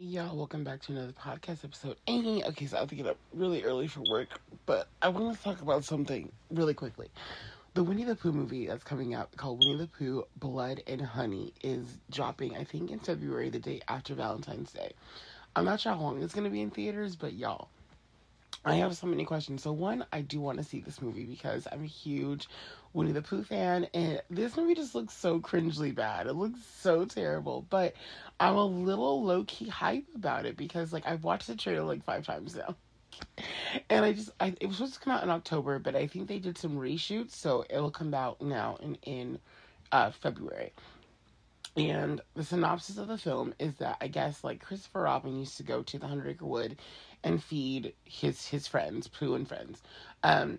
Y'all, 0.00 0.36
welcome 0.36 0.62
back 0.62 0.80
to 0.80 0.92
another 0.92 1.10
podcast 1.10 1.64
episode. 1.64 1.96
Amy, 2.06 2.44
okay, 2.44 2.66
so 2.66 2.76
I 2.76 2.80
have 2.80 2.88
to 2.90 2.94
get 2.94 3.08
up 3.08 3.16
really 3.34 3.64
early 3.64 3.88
for 3.88 4.00
work, 4.08 4.40
but 4.64 4.86
I 5.02 5.08
want 5.08 5.36
to 5.36 5.42
talk 5.42 5.60
about 5.60 5.82
something 5.82 6.30
really 6.50 6.72
quickly. 6.72 7.08
The 7.74 7.82
Winnie 7.82 8.04
the 8.04 8.14
Pooh 8.14 8.30
movie 8.30 8.68
that's 8.68 8.84
coming 8.84 9.12
out 9.12 9.36
called 9.36 9.58
Winnie 9.58 9.76
the 9.76 9.88
Pooh 9.88 10.24
Blood 10.36 10.84
and 10.86 11.02
Honey 11.02 11.52
is 11.64 11.98
dropping, 12.12 12.56
I 12.56 12.62
think, 12.62 12.92
in 12.92 13.00
February, 13.00 13.50
the 13.50 13.58
day 13.58 13.80
after 13.88 14.14
Valentine's 14.14 14.70
Day. 14.72 14.92
I'm 15.56 15.64
not 15.64 15.80
sure 15.80 15.94
how 15.94 16.00
long 16.00 16.22
it's 16.22 16.32
going 16.32 16.44
to 16.44 16.50
be 16.50 16.62
in 16.62 16.70
theaters, 16.70 17.16
but 17.16 17.32
y'all, 17.32 17.68
I 18.64 18.76
have 18.76 18.96
so 18.96 19.08
many 19.08 19.24
questions. 19.24 19.64
So, 19.64 19.72
one, 19.72 20.04
I 20.12 20.20
do 20.20 20.40
want 20.40 20.58
to 20.58 20.64
see 20.64 20.78
this 20.78 21.02
movie 21.02 21.24
because 21.24 21.66
I'm 21.72 21.82
a 21.82 21.88
huge 21.88 22.48
Winnie 22.92 23.12
the 23.12 23.22
Pooh 23.22 23.44
fan, 23.44 23.86
and 23.94 24.22
this 24.30 24.56
movie 24.56 24.74
just 24.74 24.94
looks 24.94 25.14
so 25.14 25.40
cringely 25.40 25.94
bad. 25.94 26.26
It 26.26 26.34
looks 26.34 26.60
so 26.80 27.04
terrible, 27.04 27.66
but 27.68 27.94
I'm 28.40 28.54
a 28.56 28.64
little 28.64 29.24
low 29.24 29.44
key 29.44 29.68
hype 29.68 30.06
about 30.14 30.46
it 30.46 30.56
because 30.56 30.92
like 30.92 31.06
I've 31.06 31.24
watched 31.24 31.46
the 31.48 31.56
trailer 31.56 31.84
like 31.84 32.04
five 32.04 32.26
times 32.26 32.56
now. 32.56 32.74
And 33.90 34.04
I 34.04 34.12
just 34.12 34.30
I 34.38 34.54
it 34.60 34.66
was 34.66 34.76
supposed 34.76 34.94
to 34.94 35.00
come 35.00 35.12
out 35.12 35.22
in 35.22 35.30
October, 35.30 35.78
but 35.78 35.96
I 35.96 36.06
think 36.06 36.28
they 36.28 36.38
did 36.38 36.56
some 36.56 36.76
reshoots, 36.76 37.32
so 37.32 37.64
it'll 37.68 37.90
come 37.90 38.14
out 38.14 38.40
now 38.40 38.76
in 38.80 38.94
in 39.02 39.38
uh 39.92 40.10
February. 40.10 40.72
And 41.76 42.20
the 42.34 42.44
synopsis 42.44 42.98
of 42.98 43.08
the 43.08 43.18
film 43.18 43.54
is 43.58 43.76
that 43.76 43.96
I 44.00 44.08
guess 44.08 44.44
like 44.44 44.64
Christopher 44.64 45.02
Robin 45.02 45.38
used 45.38 45.56
to 45.58 45.62
go 45.62 45.82
to 45.82 45.98
the 45.98 46.06
Hundred 46.06 46.28
Acre 46.30 46.46
Wood 46.46 46.78
and 47.24 47.42
feed 47.42 47.94
his 48.04 48.46
his 48.46 48.66
friends, 48.66 49.08
Pooh 49.08 49.34
and 49.34 49.48
friends. 49.48 49.82
Um 50.22 50.58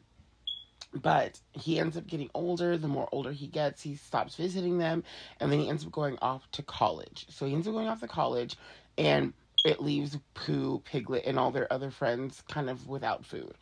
but 0.93 1.39
he 1.53 1.79
ends 1.79 1.97
up 1.97 2.07
getting 2.07 2.29
older. 2.33 2.77
The 2.77 2.87
more 2.87 3.07
older 3.11 3.31
he 3.31 3.47
gets, 3.47 3.81
he 3.81 3.95
stops 3.95 4.35
visiting 4.35 4.77
them, 4.77 5.03
and 5.39 5.51
then 5.51 5.59
he 5.59 5.69
ends 5.69 5.85
up 5.85 5.91
going 5.91 6.17
off 6.21 6.49
to 6.53 6.63
college. 6.63 7.25
So 7.29 7.45
he 7.45 7.53
ends 7.53 7.67
up 7.67 7.73
going 7.73 7.87
off 7.87 7.99
to 8.01 8.07
college, 8.07 8.57
and 8.97 9.33
it 9.65 9.81
leaves 9.81 10.17
Pooh, 10.33 10.79
Piglet, 10.85 11.25
and 11.25 11.37
all 11.37 11.51
their 11.51 11.71
other 11.71 11.91
friends 11.91 12.43
kind 12.49 12.69
of 12.69 12.87
without 12.87 13.25
food. 13.25 13.53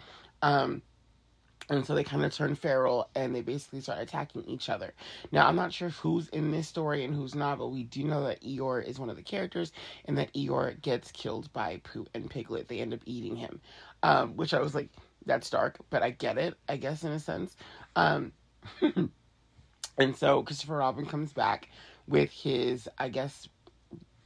Um, 0.42 0.82
and 1.70 1.86
so 1.86 1.96
they 1.96 2.04
kind 2.04 2.24
of 2.24 2.34
turn 2.34 2.56
feral 2.56 3.10
and 3.14 3.36
they 3.36 3.42
basically 3.42 3.82
start 3.82 4.00
attacking 4.00 4.46
each 4.46 4.70
other. 4.70 4.94
Now, 5.32 5.48
I'm 5.48 5.56
not 5.56 5.74
sure 5.74 5.90
who's 5.90 6.30
in 6.30 6.52
this 6.52 6.68
story 6.68 7.04
and 7.04 7.14
who's 7.14 7.36
not, 7.36 7.58
but 7.58 7.70
we 7.70 7.84
do 7.84 8.04
know 8.04 8.24
that 8.26 8.42
Eeyore 8.42 8.86
is 8.86 9.00
one 9.00 9.10
of 9.10 9.18
the 9.18 9.24
characters 9.24 9.74
and 10.06 10.18
that 10.18 10.34
Eeyore 10.34 10.82
gets 10.82 11.12
killed 11.12 11.52
by 11.52 11.82
Pooh 11.84 12.06
and 12.14 12.30
Piglet. 12.30 12.70
They 12.70 12.80
end 12.80 12.94
up 12.94 13.02
eating 13.06 13.36
him, 13.36 13.60
um, 14.02 14.38
which 14.38 14.54
I 14.54 14.62
was 14.62 14.74
like, 14.74 14.90
that's 15.28 15.50
dark, 15.50 15.78
but 15.90 16.02
I 16.02 16.12
get 16.12 16.38
it, 16.38 16.56
I 16.68 16.78
guess, 16.78 17.04
in 17.04 17.12
a 17.12 17.20
sense. 17.20 17.56
Um, 17.96 18.32
and 19.98 20.16
so 20.16 20.44
Christopher 20.44 20.78
Robin 20.78 21.06
comes 21.06 21.34
back 21.34 21.70
with 22.08 22.32
his, 22.32 22.90
I 22.98 23.10
guess, 23.10 23.48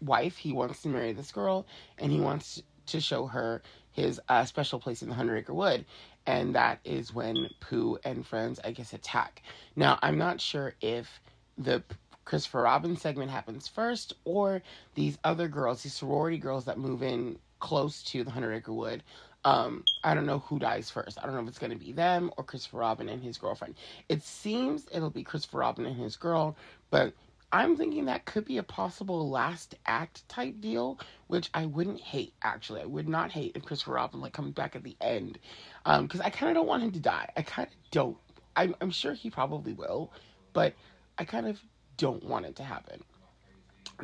wife. 0.01 0.37
He 0.37 0.53
wants 0.53 0.81
to 0.83 0.89
marry 0.89 1.13
this 1.13 1.31
girl, 1.31 1.67
and 1.97 2.11
he 2.11 2.19
wants 2.19 2.61
to 2.87 2.99
show 2.99 3.27
her 3.27 3.61
his 3.91 4.19
uh, 4.29 4.45
special 4.45 4.79
place 4.79 5.01
in 5.01 5.09
the 5.09 5.15
Hundred 5.15 5.37
Acre 5.37 5.53
Wood. 5.53 5.85
And 6.25 6.55
that 6.55 6.79
is 6.85 7.13
when 7.13 7.49
Pooh 7.59 7.97
and 8.03 8.25
friends, 8.25 8.59
I 8.63 8.71
guess, 8.71 8.93
attack. 8.93 9.41
Now, 9.75 9.97
I'm 10.01 10.17
not 10.17 10.39
sure 10.39 10.75
if 10.81 11.19
the 11.57 11.83
Christopher 12.25 12.61
Robin 12.61 12.95
segment 12.95 13.31
happens 13.31 13.67
first 13.67 14.13
or 14.23 14.61
these 14.95 15.17
other 15.23 15.47
girls, 15.47 15.83
these 15.83 15.93
sorority 15.93 16.37
girls 16.37 16.65
that 16.65 16.77
move 16.77 17.01
in 17.01 17.37
close 17.59 18.03
to 18.03 18.23
the 18.23 18.31
Hundred 18.31 18.53
Acre 18.53 18.73
Wood, 18.73 19.03
um, 19.43 19.83
I 20.03 20.13
don't 20.13 20.25
know 20.25 20.39
who 20.39 20.59
dies 20.59 20.89
first. 20.89 21.17
I 21.19 21.25
don't 21.25 21.35
know 21.35 21.41
if 21.41 21.47
it's 21.47 21.59
going 21.59 21.71
to 21.71 21.77
be 21.77 21.91
them 21.91 22.31
or 22.37 22.43
Christopher 22.43 22.77
Robin 22.77 23.09
and 23.09 23.23
his 23.23 23.37
girlfriend. 23.37 23.75
It 24.09 24.23
seems 24.23 24.85
it'll 24.91 25.09
be 25.09 25.23
Christopher 25.23 25.59
Robin 25.59 25.85
and 25.85 25.95
his 25.95 26.15
girl, 26.15 26.55
but 26.89 27.13
I'm 27.53 27.75
thinking 27.75 28.05
that 28.05 28.25
could 28.25 28.45
be 28.45 28.59
a 28.59 28.63
possible 28.63 29.29
last 29.29 29.75
act 29.85 30.27
type 30.29 30.61
deal, 30.61 30.99
which 31.27 31.49
I 31.53 31.65
wouldn't 31.65 31.99
hate 31.99 32.33
actually. 32.43 32.81
I 32.81 32.85
would 32.85 33.09
not 33.09 33.31
hate 33.31 33.53
if 33.55 33.65
Christopher 33.65 33.93
Robin 33.93 34.21
like 34.21 34.33
comes 34.33 34.53
back 34.53 34.75
at 34.75 34.83
the 34.83 34.95
end, 35.01 35.37
because 35.83 36.21
um, 36.21 36.25
I 36.25 36.29
kind 36.29 36.49
of 36.49 36.55
don't 36.55 36.67
want 36.67 36.83
him 36.83 36.91
to 36.91 36.99
die. 36.99 37.29
I 37.35 37.41
kind 37.41 37.67
of 37.67 37.73
don't. 37.91 38.17
I'm, 38.55 38.75
I'm 38.79 38.91
sure 38.91 39.13
he 39.13 39.29
probably 39.29 39.73
will, 39.73 40.11
but 40.53 40.73
I 41.17 41.25
kind 41.25 41.47
of 41.47 41.59
don't 41.97 42.23
want 42.23 42.45
it 42.45 42.55
to 42.57 42.63
happen. 42.63 43.03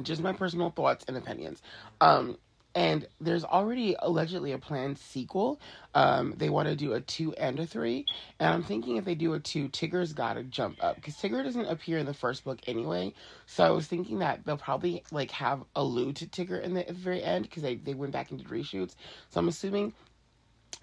Just 0.01 0.21
my 0.21 0.33
personal 0.33 0.69
thoughts 0.69 1.05
and 1.07 1.17
opinions. 1.17 1.61
Um, 2.01 2.37
and 2.77 3.07
there's 3.19 3.43
already 3.43 3.95
allegedly 3.97 4.51
a 4.51 4.59
planned 4.59 4.99
sequel. 4.99 5.59
Um, 5.95 6.35
they 6.37 6.51
want 6.51 6.67
to 6.69 6.75
do 6.75 6.93
a 6.93 7.01
two 7.01 7.33
and 7.33 7.59
a 7.59 7.65
three, 7.65 8.05
and 8.39 8.53
I'm 8.53 8.63
thinking 8.63 8.97
if 8.97 9.03
they 9.03 9.15
do 9.15 9.33
a 9.33 9.39
two, 9.39 9.67
Tigger's 9.69 10.13
got 10.13 10.35
to 10.35 10.43
jump 10.43 10.77
up 10.83 10.95
because 10.95 11.15
Tigger 11.15 11.43
doesn't 11.43 11.65
appear 11.65 11.97
in 11.97 12.05
the 12.05 12.13
first 12.13 12.43
book 12.43 12.59
anyway. 12.67 13.15
So 13.47 13.65
I 13.65 13.71
was 13.71 13.87
thinking 13.87 14.19
that 14.19 14.45
they'll 14.45 14.57
probably 14.57 15.03
like 15.11 15.31
have 15.31 15.63
allude 15.75 16.17
to 16.17 16.27
Tigger 16.27 16.61
in 16.61 16.75
the, 16.75 16.83
the 16.87 16.93
very 16.93 17.23
end 17.23 17.45
because 17.45 17.63
they 17.63 17.75
they 17.75 17.95
went 17.95 18.13
back 18.13 18.31
into 18.31 18.43
reshoots. 18.43 18.93
So 19.31 19.39
I'm 19.39 19.47
assuming 19.47 19.93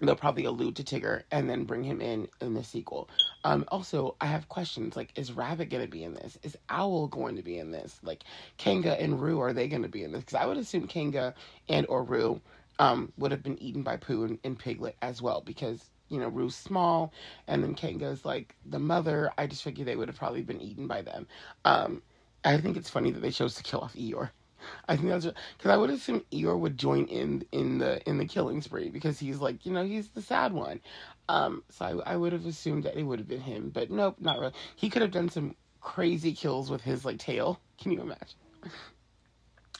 they'll 0.01 0.17
probably 0.17 0.43
allude 0.43 0.75
to 0.75 0.83
Tigger 0.83 1.23
and 1.31 1.49
then 1.49 1.63
bring 1.63 1.85
him 1.85 2.01
in 2.01 2.27
in 2.41 2.55
the 2.55 2.63
sequel. 2.65 3.09
Um, 3.45 3.63
also, 3.69 4.15
I 4.19 4.25
have 4.25 4.49
questions 4.49 4.97
like: 4.97 5.17
Is 5.17 5.31
Rabbit 5.31 5.69
going 5.69 5.83
to 5.85 5.89
be 5.89 6.03
in 6.03 6.15
this? 6.15 6.37
Is 6.43 6.57
Owl 6.69 7.07
going 7.07 7.37
to 7.37 7.43
be 7.43 7.59
in 7.59 7.71
this? 7.71 7.99
Like, 8.03 8.23
Kanga 8.57 8.99
and 8.99 9.21
Roo 9.21 9.39
are 9.39 9.53
they 9.53 9.69
going 9.69 9.83
to 9.83 9.89
be 9.89 10.03
in 10.03 10.11
this? 10.11 10.21
Because 10.21 10.35
I 10.41 10.47
would 10.47 10.57
assume 10.57 10.87
Kanga 10.87 11.35
and 11.69 11.85
or 11.87 12.03
Roo 12.03 12.41
um, 12.79 13.13
would 13.17 13.31
have 13.31 13.43
been 13.43 13.61
eaten 13.61 13.83
by 13.83 13.97
Pooh 13.97 14.25
and, 14.25 14.39
and 14.43 14.59
Piglet 14.59 14.97
as 15.03 15.21
well 15.21 15.41
because 15.41 15.91
you 16.09 16.19
know 16.19 16.27
Roo's 16.29 16.55
small 16.55 17.13
and 17.47 17.63
then 17.63 17.75
Kanga's 17.75 18.25
like 18.25 18.55
the 18.65 18.79
mother. 18.79 19.31
I 19.37 19.47
just 19.47 19.63
figured 19.63 19.87
they 19.87 19.95
would 19.95 20.09
have 20.09 20.17
probably 20.17 20.41
been 20.41 20.61
eaten 20.61 20.87
by 20.87 21.03
them. 21.03 21.27
Um, 21.65 22.01
I 22.43 22.57
think 22.57 22.77
it's 22.77 22.89
funny 22.89 23.11
that 23.11 23.21
they 23.21 23.31
chose 23.31 23.55
to 23.55 23.63
kill 23.63 23.81
off 23.81 23.95
Eeyore. 23.95 24.31
I 24.87 24.95
think 24.95 25.09
that's 25.09 25.25
because 25.25 25.71
I 25.71 25.77
would 25.77 25.89
assume 25.89 26.23
Eeyore 26.31 26.59
would 26.59 26.77
join 26.77 27.05
in 27.05 27.45
in 27.51 27.77
the 27.77 28.07
in 28.09 28.17
the 28.17 28.25
killing 28.25 28.61
spree 28.61 28.89
because 28.89 29.19
he's 29.19 29.39
like 29.39 29.65
you 29.65 29.71
know 29.71 29.83
he's 29.83 30.09
the 30.09 30.21
sad 30.21 30.53
one. 30.53 30.81
Um, 31.27 31.63
so 31.69 32.03
I, 32.05 32.13
I 32.13 32.15
would 32.15 32.33
have 32.33 32.45
assumed 32.45 32.83
that 32.83 32.97
it 32.97 33.03
would 33.03 33.19
have 33.19 33.27
been 33.27 33.41
him, 33.41 33.71
but 33.73 33.89
nope, 33.89 34.17
not 34.19 34.39
really. 34.39 34.53
He 34.75 34.89
could 34.89 35.01
have 35.01 35.11
done 35.11 35.29
some 35.29 35.55
crazy 35.81 36.33
kills 36.33 36.69
with 36.69 36.81
his 36.81 37.05
like 37.05 37.19
tail. 37.19 37.59
Can 37.77 37.91
you 37.91 38.01
imagine? 38.01 38.37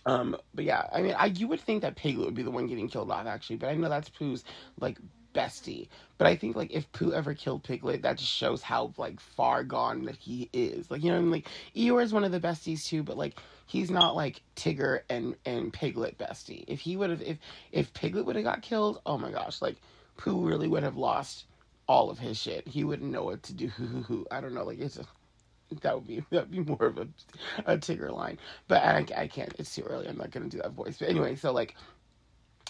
Um, 0.05 0.37
but 0.53 0.65
yeah, 0.65 0.87
I 0.93 1.01
mean, 1.01 1.15
I 1.17 1.27
you 1.27 1.47
would 1.47 1.61
think 1.61 1.81
that 1.81 1.95
Piglet 1.95 2.25
would 2.25 2.35
be 2.35 2.43
the 2.43 2.51
one 2.51 2.67
getting 2.67 2.87
killed 2.87 3.11
off 3.11 3.25
actually, 3.25 3.55
but 3.57 3.69
I 3.69 3.75
know 3.75 3.89
that's 3.89 4.09
Pooh's 4.09 4.43
like 4.79 4.97
bestie. 5.33 5.89
But 6.17 6.27
I 6.27 6.35
think 6.35 6.55
like 6.55 6.71
if 6.71 6.91
Pooh 6.91 7.13
ever 7.13 7.33
killed 7.33 7.63
Piglet, 7.63 8.03
that 8.03 8.17
just 8.17 8.31
shows 8.31 8.61
how 8.61 8.93
like 8.97 9.19
far 9.19 9.63
gone 9.63 10.05
that 10.05 10.15
he 10.15 10.49
is. 10.53 10.89
Like 10.89 11.03
you 11.03 11.11
know, 11.11 11.17
I 11.17 11.21
mean? 11.21 11.31
like 11.31 11.49
Eeyore 11.75 12.03
is 12.03 12.13
one 12.13 12.23
of 12.23 12.31
the 12.31 12.39
besties 12.39 12.85
too, 12.85 13.03
but 13.03 13.17
like 13.17 13.35
he's 13.65 13.91
not 13.91 14.15
like 14.15 14.41
Tigger 14.55 15.01
and 15.09 15.35
and 15.45 15.73
Piglet 15.73 16.17
bestie. 16.17 16.65
If 16.67 16.81
he 16.81 16.97
would 16.97 17.09
have, 17.09 17.21
if 17.21 17.37
if 17.71 17.93
Piglet 17.93 18.25
would 18.25 18.35
have 18.35 18.45
got 18.45 18.61
killed, 18.61 19.01
oh 19.05 19.17
my 19.17 19.31
gosh, 19.31 19.61
like 19.61 19.77
Pooh 20.17 20.45
really 20.45 20.67
would 20.67 20.83
have 20.83 20.97
lost 20.97 21.45
all 21.87 22.09
of 22.09 22.19
his 22.19 22.37
shit. 22.37 22.67
He 22.67 22.83
wouldn't 22.83 23.11
know 23.11 23.23
what 23.23 23.43
to 23.43 23.53
do. 23.53 23.71
I 24.31 24.41
don't 24.41 24.53
know, 24.53 24.63
like 24.63 24.79
it's 24.79 24.95
just 24.95 25.09
that 25.81 25.95
would 25.95 26.07
be 26.07 26.23
that'd 26.31 26.51
be 26.51 26.59
more 26.59 26.85
of 26.85 26.97
a 26.97 27.07
a 27.65 27.77
Tigger 27.77 28.11
line. 28.11 28.37
But 28.67 28.83
I 28.83 29.05
I 29.15 29.27
can't. 29.27 29.53
It's 29.59 29.73
too 29.73 29.83
early. 29.83 30.07
I'm 30.07 30.17
not 30.17 30.31
gonna 30.31 30.49
do 30.49 30.59
that 30.59 30.71
voice. 30.71 30.97
But 30.99 31.09
anyway, 31.09 31.35
so 31.35 31.51
like 31.51 31.75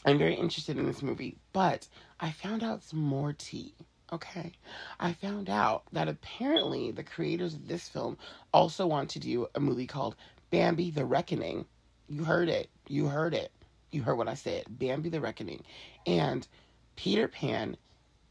I'm 0.05 0.17
very 0.19 0.35
interested 0.35 0.77
in 0.77 0.85
this 0.85 1.01
movie, 1.01 1.37
but 1.51 1.87
I 2.19 2.31
found 2.31 2.63
out 2.63 2.83
some 2.83 2.99
more 2.99 3.33
tea. 3.33 3.73
Okay. 4.13 4.51
I 4.99 5.13
found 5.13 5.49
out 5.49 5.83
that 5.91 6.07
apparently 6.07 6.91
the 6.91 7.03
creators 7.03 7.55
of 7.55 7.67
this 7.67 7.89
film 7.89 8.17
also 8.53 8.85
want 8.85 9.09
to 9.11 9.19
do 9.19 9.47
a 9.55 9.59
movie 9.59 9.87
called 9.87 10.15
Bambi 10.55 10.89
the 10.89 11.03
Reckoning. 11.03 11.65
You 12.07 12.23
heard 12.23 12.47
it. 12.47 12.69
You 12.87 13.07
heard 13.07 13.33
it. 13.33 13.51
You 13.91 14.03
heard 14.03 14.15
what 14.15 14.29
I 14.29 14.35
said. 14.35 14.63
Bambi 14.69 15.09
the 15.09 15.19
Reckoning. 15.19 15.65
And 16.07 16.47
Peter 16.95 17.27
Pan 17.27 17.75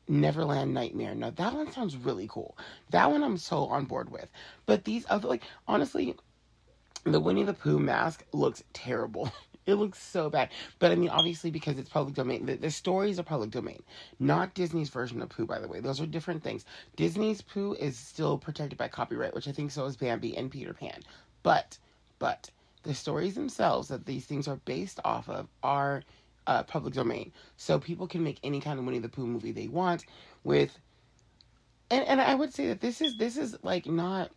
Neverland 0.08 0.72
Nightmare. 0.72 1.14
Now 1.14 1.28
that 1.28 1.52
one 1.52 1.70
sounds 1.70 1.98
really 1.98 2.26
cool. 2.26 2.56
That 2.88 3.10
one 3.10 3.22
I'm 3.22 3.36
so 3.36 3.66
on 3.66 3.84
board 3.84 4.10
with. 4.10 4.30
But 4.64 4.84
these 4.84 5.04
other 5.10 5.28
like 5.28 5.42
honestly, 5.68 6.14
the 7.04 7.20
Winnie 7.20 7.42
the 7.42 7.52
Pooh 7.52 7.78
mask 7.78 8.24
looks 8.32 8.64
terrible. 8.72 9.30
It 9.66 9.76
looks 9.76 9.98
so 9.98 10.28
bad. 10.28 10.50
But 10.78 10.92
I 10.92 10.94
mean, 10.94 11.08
obviously, 11.08 11.50
because 11.50 11.78
it's 11.78 11.88
public 11.88 12.14
domain, 12.14 12.44
the, 12.44 12.56
the, 12.56 12.70
stories 12.70 13.18
are 13.18 13.22
public 13.22 13.50
domain. 13.50 13.82
Not 14.20 14.52
Disney's 14.52 14.90
version 14.90 15.22
of 15.22 15.30
Pooh, 15.30 15.46
by 15.46 15.58
the 15.58 15.68
way. 15.68 15.80
Those 15.80 16.02
are 16.02 16.06
different 16.06 16.42
things. 16.42 16.66
Disney's 16.96 17.40
Pooh 17.40 17.72
is 17.72 17.98
still 17.98 18.36
protected 18.36 18.76
by 18.76 18.88
copyright, 18.88 19.32
which 19.32 19.48
I 19.48 19.52
think 19.52 19.70
so 19.70 19.86
is 19.86 19.96
Bambi 19.96 20.36
and 20.36 20.50
Peter 20.50 20.74
Pan. 20.74 21.00
But, 21.42 21.78
but, 22.18 22.50
the 22.84 22.94
stories 22.94 23.34
themselves 23.34 23.88
that 23.88 24.06
these 24.06 24.26
things 24.26 24.46
are 24.46 24.56
based 24.64 25.00
off 25.04 25.28
of 25.28 25.48
are 25.62 26.02
uh, 26.46 26.62
public 26.62 26.94
domain. 26.94 27.32
So 27.56 27.78
people 27.78 28.06
can 28.06 28.22
make 28.22 28.38
any 28.44 28.60
kind 28.60 28.78
of 28.78 28.84
Winnie 28.84 28.98
the 29.00 29.08
Pooh 29.08 29.26
movie 29.26 29.52
they 29.52 29.68
want 29.68 30.04
with. 30.44 30.78
And, 31.90 32.06
and 32.06 32.20
I 32.20 32.34
would 32.34 32.54
say 32.54 32.68
that 32.68 32.80
this 32.80 33.00
is 33.00 33.16
this 33.16 33.36
is 33.36 33.56
like 33.62 33.86
not 33.86 34.30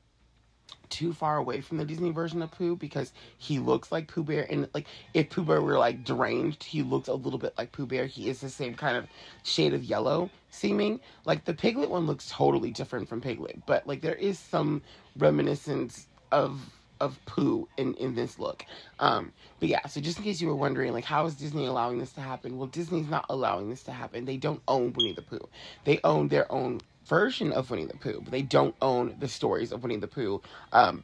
too 0.90 1.14
far 1.14 1.38
away 1.38 1.60
from 1.62 1.78
the 1.78 1.86
Disney 1.86 2.12
version 2.12 2.42
of 2.42 2.52
Pooh 2.52 2.76
because 2.76 3.12
he 3.38 3.60
looks 3.60 3.92
like 3.92 4.08
Pooh 4.08 4.24
Bear 4.24 4.48
and 4.50 4.70
like 4.74 4.88
if 5.14 5.30
Pooh 5.30 5.44
Bear 5.44 5.62
were 5.62 5.78
like 5.78 6.04
deranged, 6.04 6.64
he 6.64 6.84
looks 6.84 7.08
a 7.08 7.14
little 7.14 7.40
bit 7.40 7.54
like 7.58 7.72
Pooh 7.72 7.86
Bear. 7.86 8.06
He 8.06 8.30
is 8.30 8.40
the 8.40 8.50
same 8.50 8.76
kind 8.76 8.98
of 8.98 9.08
shade 9.44 9.74
of 9.74 9.84
yellow 9.84 10.30
seeming. 10.52 11.00
Like 11.26 11.46
the 11.46 11.54
Piglet 11.54 11.90
one 11.90 12.06
looks 12.06 12.30
totally 12.30 12.72
different 12.72 13.10
from 13.10 13.22
Piglet, 13.22 13.66
but 13.66 13.88
like 13.88 14.02
there 14.02 14.16
is 14.16 14.40
some 14.40 14.82
reminiscence 15.18 16.08
of 16.32 16.60
of 17.00 17.20
Pooh 17.26 17.68
in 17.78 17.94
in 17.96 18.16
this 18.16 18.40
look. 18.40 18.66
Um, 19.00 19.34
but 19.60 19.70
yeah, 19.70 19.86
so 19.88 20.02
just 20.02 20.18
in 20.18 20.24
case 20.24 20.42
you 20.42 20.48
were 20.48 20.56
wondering, 20.56 20.94
like, 20.94 21.06
how 21.06 21.26
is 21.26 21.36
Disney 21.36 21.66
allowing 21.66 22.00
this 22.00 22.14
to 22.14 22.22
happen? 22.22 22.58
Well, 22.58 22.68
Disney's 22.68 23.10
not 23.10 23.26
allowing 23.30 23.70
this 23.70 23.84
to 23.84 23.92
happen. 23.92 24.26
They 24.26 24.38
don't 24.38 24.62
own 24.68 24.94
Winnie 24.94 25.14
the 25.14 25.22
Pooh. 25.22 25.48
They 25.86 26.00
own 26.04 26.28
their 26.28 26.52
own 26.52 26.82
version 27.06 27.52
of 27.52 27.70
Winnie 27.72 27.86
the 27.86 27.98
Pooh, 27.98 28.22
but 28.22 28.32
they 28.32 28.42
don't 28.42 28.76
own 28.82 29.16
the 29.20 29.28
stories 29.28 29.72
of 29.72 29.84
Winnie 29.84 29.98
the 29.98 30.08
Pooh. 30.08 30.42
Um, 30.72 31.04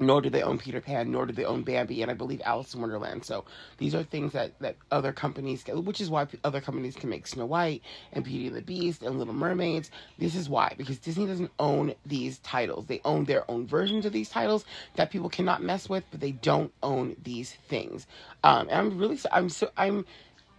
nor 0.00 0.22
do 0.22 0.30
they 0.30 0.42
own 0.42 0.56
Peter 0.56 0.80
Pan, 0.80 1.12
nor 1.12 1.26
do 1.26 1.32
they 1.32 1.44
own 1.44 1.62
Bambi, 1.62 2.00
and 2.00 2.10
I 2.10 2.14
believe 2.14 2.40
Alice 2.44 2.72
in 2.74 2.80
Wonderland. 2.80 3.24
So 3.24 3.44
these 3.76 3.94
are 3.94 4.02
things 4.02 4.32
that, 4.32 4.58
that 4.60 4.76
other 4.90 5.12
companies, 5.12 5.62
which 5.68 6.00
is 6.00 6.08
why 6.08 6.26
other 6.42 6.60
companies 6.62 6.96
can 6.96 7.10
make 7.10 7.26
Snow 7.26 7.44
White 7.44 7.82
and 8.12 8.24
Beauty 8.24 8.46
and 8.46 8.56
the 8.56 8.62
Beast 8.62 9.02
and 9.02 9.18
Little 9.18 9.34
Mermaids. 9.34 9.90
This 10.18 10.34
is 10.34 10.48
why, 10.48 10.74
because 10.78 10.98
Disney 10.98 11.26
doesn't 11.26 11.50
own 11.58 11.94
these 12.06 12.38
titles. 12.38 12.86
They 12.86 13.02
own 13.04 13.24
their 13.24 13.48
own 13.50 13.66
versions 13.66 14.06
of 14.06 14.12
these 14.12 14.30
titles 14.30 14.64
that 14.96 15.10
people 15.10 15.28
cannot 15.28 15.62
mess 15.62 15.88
with, 15.88 16.04
but 16.10 16.20
they 16.20 16.32
don't 16.32 16.72
own 16.82 17.16
these 17.22 17.52
things. 17.68 18.06
Um, 18.42 18.68
and 18.70 18.78
I'm 18.78 18.98
really, 18.98 19.18
I'm 19.30 19.50
so, 19.50 19.70
I'm, 19.76 20.06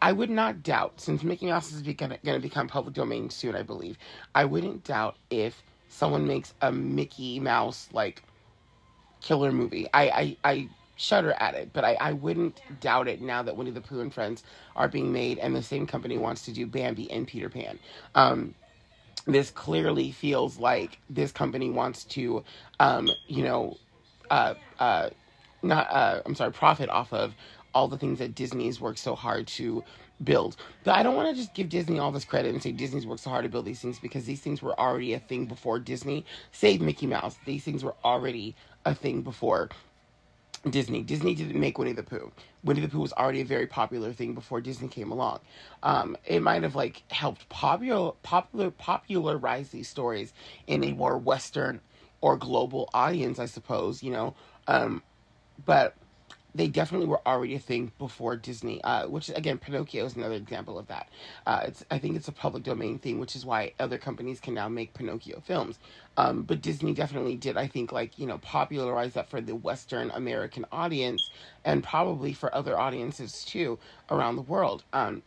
I 0.03 0.11
would 0.11 0.29
not 0.29 0.61
doubt, 0.61 1.01
since 1.01 1.23
Mickey 1.23 1.47
Mouse 1.47 1.71
is 1.71 1.81
going 1.81 2.19
to 2.23 2.39
become 2.39 2.67
public 2.67 2.93
domain 2.93 3.31
soon, 3.31 3.55
I 3.55 3.63
believe, 3.63 3.97
I 4.35 4.45
wouldn't 4.45 4.83
doubt 4.83 5.15
if 5.31 5.63
someone 5.89 6.27
makes 6.27 6.53
a 6.61 6.71
Mickey 6.71 7.39
Mouse, 7.39 7.89
like, 7.91 8.23
killer 9.21 9.51
movie. 9.51 9.87
I, 9.93 10.03
I, 10.09 10.37
I 10.43 10.69
shudder 10.95 11.33
at 11.39 11.55
it, 11.55 11.71
but 11.73 11.83
I, 11.83 11.93
I 11.95 12.13
wouldn't 12.13 12.61
doubt 12.79 13.07
it 13.07 13.21
now 13.21 13.43
that 13.43 13.55
Winnie 13.57 13.71
the 13.71 13.81
Pooh 13.81 14.01
and 14.01 14.13
Friends 14.13 14.43
are 14.75 14.87
being 14.87 15.11
made 15.11 15.39
and 15.39 15.55
the 15.55 15.63
same 15.63 15.87
company 15.87 16.17
wants 16.17 16.45
to 16.45 16.51
do 16.51 16.67
Bambi 16.67 17.09
and 17.11 17.27
Peter 17.27 17.49
Pan. 17.49 17.79
Um, 18.15 18.55
this 19.27 19.51
clearly 19.51 20.11
feels 20.11 20.57
like 20.57 20.99
this 21.09 21.31
company 21.31 21.69
wants 21.69 22.03
to, 22.05 22.43
um, 22.79 23.09
you 23.27 23.43
know, 23.43 23.77
uh, 24.29 24.55
uh, 24.79 25.09
not, 25.61 25.87
uh, 25.91 26.21
I'm 26.25 26.35
sorry, 26.35 26.51
profit 26.51 26.89
off 26.89 27.13
of 27.13 27.35
all 27.73 27.87
the 27.87 27.97
things 27.97 28.19
that 28.19 28.35
Disney's 28.35 28.81
worked 28.81 28.99
so 28.99 29.15
hard 29.15 29.47
to 29.47 29.83
build. 30.23 30.55
But 30.83 30.95
I 30.95 31.03
don't 31.03 31.15
want 31.15 31.29
to 31.29 31.35
just 31.35 31.53
give 31.53 31.69
Disney 31.69 31.99
all 31.99 32.11
this 32.11 32.25
credit 32.25 32.53
and 32.53 32.61
say 32.61 32.71
Disney's 32.71 33.07
worked 33.07 33.21
so 33.21 33.29
hard 33.29 33.43
to 33.43 33.49
build 33.49 33.65
these 33.65 33.79
things 33.79 33.99
because 33.99 34.25
these 34.25 34.41
things 34.41 34.61
were 34.61 34.79
already 34.79 35.13
a 35.13 35.19
thing 35.19 35.45
before 35.45 35.79
Disney. 35.79 36.25
Save 36.51 36.81
Mickey 36.81 37.07
Mouse. 37.07 37.37
These 37.45 37.63
things 37.63 37.83
were 37.83 37.95
already 38.03 38.55
a 38.85 38.93
thing 38.95 39.21
before 39.21 39.69
Disney. 40.69 41.01
Disney 41.01 41.33
didn't 41.33 41.59
make 41.59 41.77
Winnie 41.77 41.93
the 41.93 42.03
Pooh. 42.03 42.31
Winnie 42.63 42.81
the 42.81 42.87
Pooh 42.87 42.99
was 42.99 43.13
already 43.13 43.41
a 43.41 43.45
very 43.45 43.65
popular 43.65 44.13
thing 44.13 44.33
before 44.33 44.61
Disney 44.61 44.87
came 44.87 45.11
along. 45.11 45.39
Um, 45.81 46.15
it 46.25 46.41
might 46.41 46.63
have 46.63 46.75
like 46.75 47.03
helped 47.11 47.49
popular 47.49 48.11
popular 48.23 48.69
popularize 48.71 49.69
these 49.69 49.89
stories 49.89 50.33
in 50.67 50.83
a 50.83 50.93
more 50.93 51.17
Western 51.17 51.81
or 52.21 52.37
global 52.37 52.89
audience, 52.93 53.39
I 53.39 53.45
suppose. 53.45 54.03
You 54.03 54.11
know, 54.11 54.35
um, 54.67 55.01
but 55.65 55.95
they 56.53 56.67
definitely 56.67 57.07
were 57.07 57.21
already 57.27 57.55
a 57.55 57.59
thing 57.59 57.91
before 57.97 58.35
Disney. 58.35 58.81
Uh, 58.83 59.07
which 59.07 59.29
again, 59.29 59.57
Pinocchio 59.57 60.05
is 60.05 60.15
another 60.15 60.35
example 60.35 60.77
of 60.77 60.87
that. 60.87 61.09
Uh, 61.45 61.61
it's 61.65 61.85
I 61.91 61.99
think 61.99 62.15
it's 62.15 62.27
a 62.27 62.33
public 62.33 62.63
domain 62.63 62.99
thing, 62.99 63.19
which 63.19 63.35
is 63.35 63.45
why 63.45 63.73
other 63.79 63.97
companies 63.97 64.39
can 64.39 64.53
now 64.53 64.67
make 64.69 64.93
Pinocchio 64.93 65.39
films. 65.41 65.79
Um, 66.17 66.43
but 66.43 66.61
Disney 66.61 66.93
definitely 66.93 67.35
did, 67.35 67.57
I 67.57 67.67
think, 67.67 67.91
like 67.91 68.19
you 68.19 68.27
know, 68.27 68.37
popularize 68.39 69.13
that 69.13 69.29
for 69.29 69.41
the 69.41 69.55
Western 69.55 70.11
American 70.11 70.65
audience 70.71 71.29
and 71.63 71.83
probably 71.83 72.33
for 72.33 72.53
other 72.53 72.77
audiences 72.77 73.43
too 73.45 73.79
around 74.09 74.35
the 74.35 74.41
world. 74.41 74.83
Um, 74.93 75.23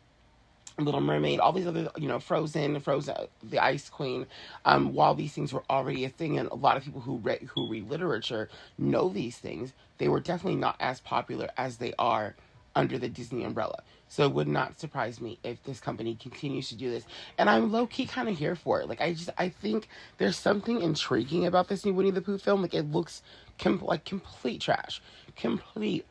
Little 0.78 1.00
Mermaid, 1.00 1.40
all 1.40 1.52
these 1.52 1.66
other, 1.68 1.88
you 1.96 2.08
know, 2.08 2.18
Frozen, 2.20 2.80
Frozen, 2.80 3.16
the 3.44 3.60
Ice 3.60 3.88
Queen. 3.88 4.26
Um, 4.64 4.92
while 4.94 5.14
these 5.14 5.32
things 5.32 5.52
were 5.52 5.64
already 5.70 6.04
a 6.04 6.08
thing, 6.08 6.38
and 6.38 6.48
a 6.50 6.56
lot 6.56 6.76
of 6.76 6.84
people 6.84 7.00
who 7.00 7.18
read 7.18 7.42
who 7.54 7.68
read 7.70 7.88
literature 7.88 8.48
know 8.78 9.08
these 9.08 9.38
things, 9.38 9.72
they 9.98 10.08
were 10.08 10.20
definitely 10.20 10.60
not 10.60 10.76
as 10.80 11.00
popular 11.00 11.48
as 11.56 11.78
they 11.78 11.94
are 11.98 12.36
under 12.74 12.98
the 12.98 13.08
Disney 13.08 13.44
umbrella. 13.44 13.82
So 14.08 14.24
it 14.26 14.32
would 14.34 14.48
not 14.48 14.80
surprise 14.80 15.20
me 15.20 15.38
if 15.44 15.62
this 15.64 15.80
company 15.80 16.16
continues 16.16 16.68
to 16.70 16.76
do 16.76 16.90
this. 16.90 17.04
And 17.38 17.48
I'm 17.50 17.72
low 17.72 17.86
key 17.86 18.06
kind 18.06 18.28
of 18.28 18.38
here 18.38 18.56
for 18.56 18.80
it. 18.80 18.88
Like 18.88 19.00
I 19.00 19.14
just 19.14 19.30
I 19.38 19.48
think 19.50 19.88
there's 20.18 20.36
something 20.36 20.82
intriguing 20.82 21.46
about 21.46 21.68
this 21.68 21.84
new 21.84 21.94
Winnie 21.94 22.10
the 22.10 22.20
Pooh 22.22 22.38
film. 22.38 22.62
Like 22.62 22.74
it 22.74 22.90
looks 22.92 23.22
com- 23.58 23.80
like 23.82 24.04
complete 24.04 24.60
trash, 24.60 25.02
complete 25.36 26.04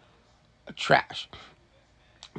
trash 0.76 1.30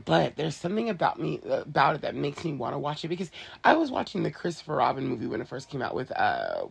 but 0.04 0.36
there's 0.36 0.56
something 0.56 0.90
about 0.90 1.20
me 1.20 1.40
about 1.48 1.96
it 1.96 2.02
that 2.02 2.14
makes 2.14 2.44
me 2.44 2.52
want 2.52 2.74
to 2.74 2.78
watch 2.78 3.04
it 3.04 3.08
because 3.08 3.30
I 3.64 3.74
was 3.74 3.90
watching 3.90 4.22
the 4.22 4.30
Christopher 4.30 4.76
Robin 4.76 5.06
movie 5.06 5.26
when 5.26 5.40
it 5.40 5.48
first 5.48 5.70
came 5.70 5.82
out 5.82 5.94
with 5.94 6.10
uh 6.12 6.66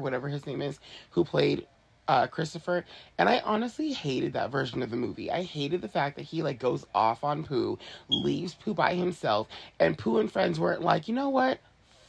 whatever 0.00 0.28
his 0.28 0.46
name 0.46 0.62
is, 0.62 0.78
who 1.10 1.24
played 1.24 1.66
uh 2.08 2.26
Christopher, 2.26 2.84
and 3.18 3.28
I 3.28 3.40
honestly 3.40 3.92
hated 3.92 4.34
that 4.34 4.50
version 4.50 4.82
of 4.82 4.90
the 4.90 4.96
movie. 4.96 5.30
I 5.30 5.42
hated 5.42 5.82
the 5.82 5.88
fact 5.88 6.16
that 6.16 6.22
he 6.24 6.42
like 6.42 6.58
goes 6.58 6.84
off 6.94 7.24
on 7.24 7.44
Pooh, 7.44 7.78
leaves 8.08 8.54
Pooh 8.54 8.74
by 8.74 8.94
himself, 8.94 9.48
and 9.80 9.98
Pooh 9.98 10.18
and 10.18 10.30
friends 10.30 10.60
weren't 10.60 10.82
like, 10.82 11.08
you 11.08 11.14
know 11.14 11.30
what? 11.30 11.60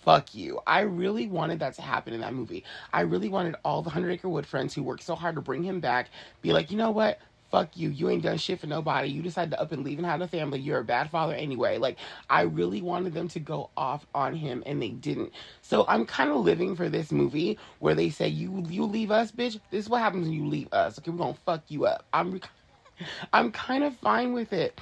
fuck 0.05 0.35
you. 0.35 0.59
I 0.67 0.81
really 0.81 1.27
wanted 1.27 1.59
that 1.59 1.73
to 1.75 1.81
happen 1.81 2.13
in 2.13 2.21
that 2.21 2.33
movie. 2.33 2.63
I 2.93 3.01
really 3.01 3.29
wanted 3.29 3.55
all 3.65 3.81
the 3.81 3.89
Hundred 3.89 4.11
Acre 4.11 4.29
Wood 4.29 4.45
friends 4.45 4.73
who 4.73 4.83
worked 4.83 5.03
so 5.03 5.15
hard 5.15 5.35
to 5.35 5.41
bring 5.41 5.63
him 5.63 5.79
back 5.79 6.11
be 6.43 6.53
like, 6.53 6.71
you 6.71 6.77
know 6.77 6.91
what? 6.91 7.19
Fuck 7.55 7.77
you. 7.77 7.89
You 7.89 8.09
ain't 8.09 8.23
done 8.23 8.37
shit 8.37 8.59
for 8.59 8.67
nobody. 8.67 9.07
You 9.07 9.21
decided 9.21 9.51
to 9.51 9.61
up 9.61 9.71
and 9.71 9.81
leave 9.85 9.97
and 9.97 10.05
have 10.05 10.19
a 10.19 10.27
family. 10.27 10.59
You're 10.59 10.79
a 10.79 10.83
bad 10.83 11.09
father 11.09 11.33
anyway. 11.33 11.77
Like, 11.77 11.97
I 12.29 12.41
really 12.41 12.81
wanted 12.81 13.13
them 13.13 13.29
to 13.29 13.39
go 13.39 13.69
off 13.77 14.05
on 14.13 14.35
him 14.35 14.61
and 14.65 14.81
they 14.81 14.89
didn't. 14.89 15.31
So 15.61 15.85
I'm 15.87 16.05
kind 16.05 16.31
of 16.31 16.41
living 16.41 16.75
for 16.75 16.89
this 16.89 17.13
movie 17.13 17.57
where 17.79 17.95
they 17.95 18.09
say, 18.09 18.27
you 18.27 18.65
you 18.67 18.83
leave 18.83 19.09
us, 19.09 19.31
bitch. 19.31 19.61
This 19.71 19.85
is 19.85 19.89
what 19.89 20.01
happens 20.01 20.27
when 20.27 20.33
you 20.33 20.47
leave 20.47 20.67
us. 20.73 20.99
Okay, 20.99 21.11
we're 21.11 21.17
gonna 21.17 21.37
fuck 21.45 21.63
you 21.69 21.85
up. 21.85 22.03
I'm, 22.11 22.41
I'm 23.33 23.53
kind 23.53 23.85
of 23.85 23.95
fine 23.95 24.33
with 24.33 24.51
it. 24.51 24.81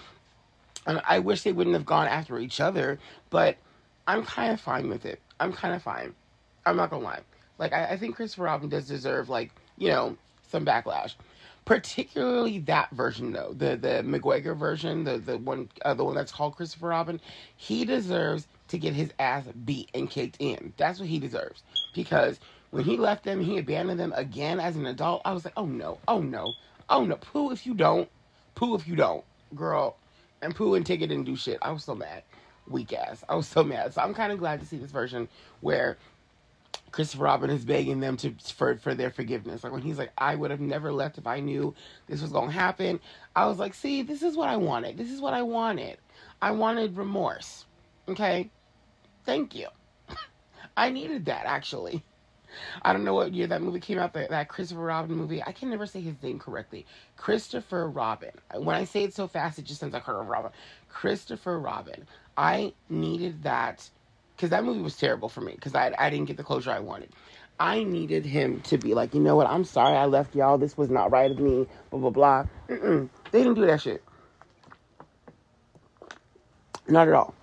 And 0.87 0.99
I 1.07 1.19
wish 1.19 1.43
they 1.43 1.51
wouldn't 1.51 1.75
have 1.75 1.85
gone 1.85 2.07
after 2.07 2.39
each 2.39 2.59
other, 2.59 2.97
but 3.29 3.55
I'm 4.07 4.25
kind 4.25 4.51
of 4.51 4.59
fine 4.59 4.89
with 4.89 5.05
it. 5.05 5.21
I'm 5.39 5.53
kind 5.53 5.75
of 5.75 5.83
fine. 5.83 6.15
I'm 6.65 6.75
not 6.75 6.89
gonna 6.89 7.03
lie. 7.03 7.21
Like, 7.59 7.71
I, 7.71 7.91
I 7.91 7.97
think 7.97 8.15
Christopher 8.15 8.45
Robin 8.45 8.67
does 8.67 8.87
deserve, 8.87 9.29
like, 9.29 9.51
you 9.77 9.89
know, 9.89 10.17
some 10.49 10.65
backlash 10.65 11.13
particularly 11.65 12.59
that 12.59 12.89
version 12.91 13.31
though 13.33 13.53
the 13.53 13.77
the 13.77 14.03
McGregor 14.03 14.57
version 14.57 15.03
the 15.03 15.17
the 15.17 15.37
one 15.37 15.69
uh, 15.85 15.93
the 15.93 16.03
one 16.03 16.15
that's 16.15 16.31
called 16.31 16.55
Christopher 16.55 16.89
Robin 16.89 17.21
he 17.55 17.85
deserves 17.85 18.47
to 18.69 18.77
get 18.77 18.93
his 18.93 19.11
ass 19.19 19.45
beat 19.65 19.89
and 19.93 20.09
kicked 20.09 20.37
in. 20.39 20.73
That's 20.77 20.99
what 20.99 21.09
he 21.09 21.19
deserves. 21.19 21.63
Because 21.93 22.39
when 22.71 22.83
he 22.83 22.97
left 22.97 23.23
them 23.23 23.41
he 23.41 23.57
abandoned 23.59 23.99
them 23.99 24.13
again 24.15 24.59
as 24.59 24.75
an 24.75 24.85
adult. 24.87 25.21
I 25.25 25.33
was 25.33 25.45
like 25.45 25.53
oh 25.57 25.65
no 25.65 25.99
oh 26.07 26.21
no 26.21 26.53
oh 26.89 27.05
no. 27.05 27.15
Pooh 27.17 27.51
if 27.51 27.65
you 27.65 27.73
don't 27.75 28.09
pooh 28.55 28.75
if 28.75 28.87
you 28.87 28.95
don't 28.95 29.23
girl. 29.55 29.97
And 30.41 30.55
pooh 30.55 30.75
and 30.75 30.85
Ticket 30.85 31.09
didn't 31.09 31.25
do 31.25 31.35
shit. 31.35 31.59
I 31.61 31.71
was 31.71 31.83
so 31.85 31.95
mad. 31.95 32.23
Weak 32.67 32.93
ass. 32.93 33.23
I 33.29 33.35
was 33.35 33.47
so 33.47 33.63
mad. 33.63 33.93
So 33.93 34.01
I'm 34.01 34.13
kind 34.13 34.31
of 34.33 34.39
glad 34.39 34.59
to 34.59 34.65
see 34.65 34.77
this 34.77 34.91
version 34.91 35.29
where 35.61 35.97
Christopher 36.93 37.23
Robin 37.23 37.49
is 37.49 37.65
begging 37.65 37.99
them 37.99 38.15
to 38.17 38.35
for 38.55 38.77
for 38.77 38.93
their 38.93 39.09
forgiveness. 39.09 39.63
Like 39.63 39.73
when 39.73 39.81
he's 39.81 39.97
like, 39.97 40.11
I 40.15 40.35
would 40.35 40.51
have 40.51 40.61
never 40.61 40.93
left 40.93 41.17
if 41.17 41.25
I 41.25 41.39
knew 41.39 41.73
this 42.07 42.21
was 42.21 42.31
gonna 42.31 42.51
happen. 42.51 42.99
I 43.35 43.47
was 43.47 43.57
like, 43.57 43.73
see, 43.73 44.03
this 44.03 44.21
is 44.21 44.37
what 44.37 44.47
I 44.47 44.57
wanted. 44.57 44.95
This 44.95 45.11
is 45.11 45.19
what 45.19 45.33
I 45.33 45.41
wanted. 45.41 45.97
I 46.39 46.51
wanted 46.51 46.95
remorse. 46.95 47.65
Okay? 48.07 48.51
Thank 49.25 49.55
you. 49.55 49.69
I 50.77 50.91
needed 50.91 51.25
that 51.25 51.45
actually. 51.47 52.03
I 52.83 52.93
don't 52.93 53.03
know 53.03 53.15
what 53.15 53.33
year 53.33 53.47
that 53.47 53.63
movie 53.63 53.79
came 53.79 53.97
out, 53.97 54.13
that, 54.13 54.29
that 54.29 54.47
Christopher 54.47 54.81
Robin 54.81 55.15
movie. 55.15 55.41
I 55.41 55.51
can 55.51 55.71
never 55.71 55.87
say 55.87 55.99
his 55.99 56.21
name 56.21 56.37
correctly. 56.37 56.85
Christopher 57.17 57.89
Robin. 57.89 58.29
When 58.55 58.75
I 58.75 58.83
say 58.83 59.03
it 59.03 59.15
so 59.15 59.27
fast, 59.27 59.57
it 59.57 59.65
just 59.65 59.79
sounds 59.79 59.93
like 59.93 60.03
Christopher 60.03 60.29
Robin. 60.29 60.51
Christopher 60.89 61.59
Robin. 61.59 62.05
I 62.37 62.73
needed 62.87 63.41
that 63.41 63.89
because 64.43 64.51
that 64.51 64.65
movie 64.65 64.81
was 64.81 64.97
terrible 64.97 65.29
for 65.29 65.39
me 65.39 65.53
because 65.53 65.73
I, 65.73 65.95
I 65.97 66.09
didn't 66.09 66.25
get 66.25 66.35
the 66.35 66.43
closure 66.43 66.69
I 66.69 66.79
wanted. 66.79 67.13
I 67.61 67.85
needed 67.85 68.25
him 68.25 68.59
to 68.63 68.77
be 68.77 68.93
like, 68.93 69.13
you 69.13 69.21
know 69.21 69.37
what? 69.37 69.47
I'm 69.47 69.63
sorry 69.63 69.95
I 69.95 70.03
left 70.03 70.35
y'all. 70.35 70.57
This 70.57 70.77
was 70.77 70.89
not 70.89 71.13
right 71.13 71.31
of 71.31 71.39
me. 71.39 71.65
Blah 71.91 71.99
blah 72.01 72.09
blah. 72.09 72.45
Mm-mm. 72.67 73.07
They 73.31 73.39
didn't 73.39 73.53
do 73.53 73.65
that 73.65 73.79
shit. 73.79 74.03
Not 76.89 77.07
at 77.07 77.13
all. 77.13 77.33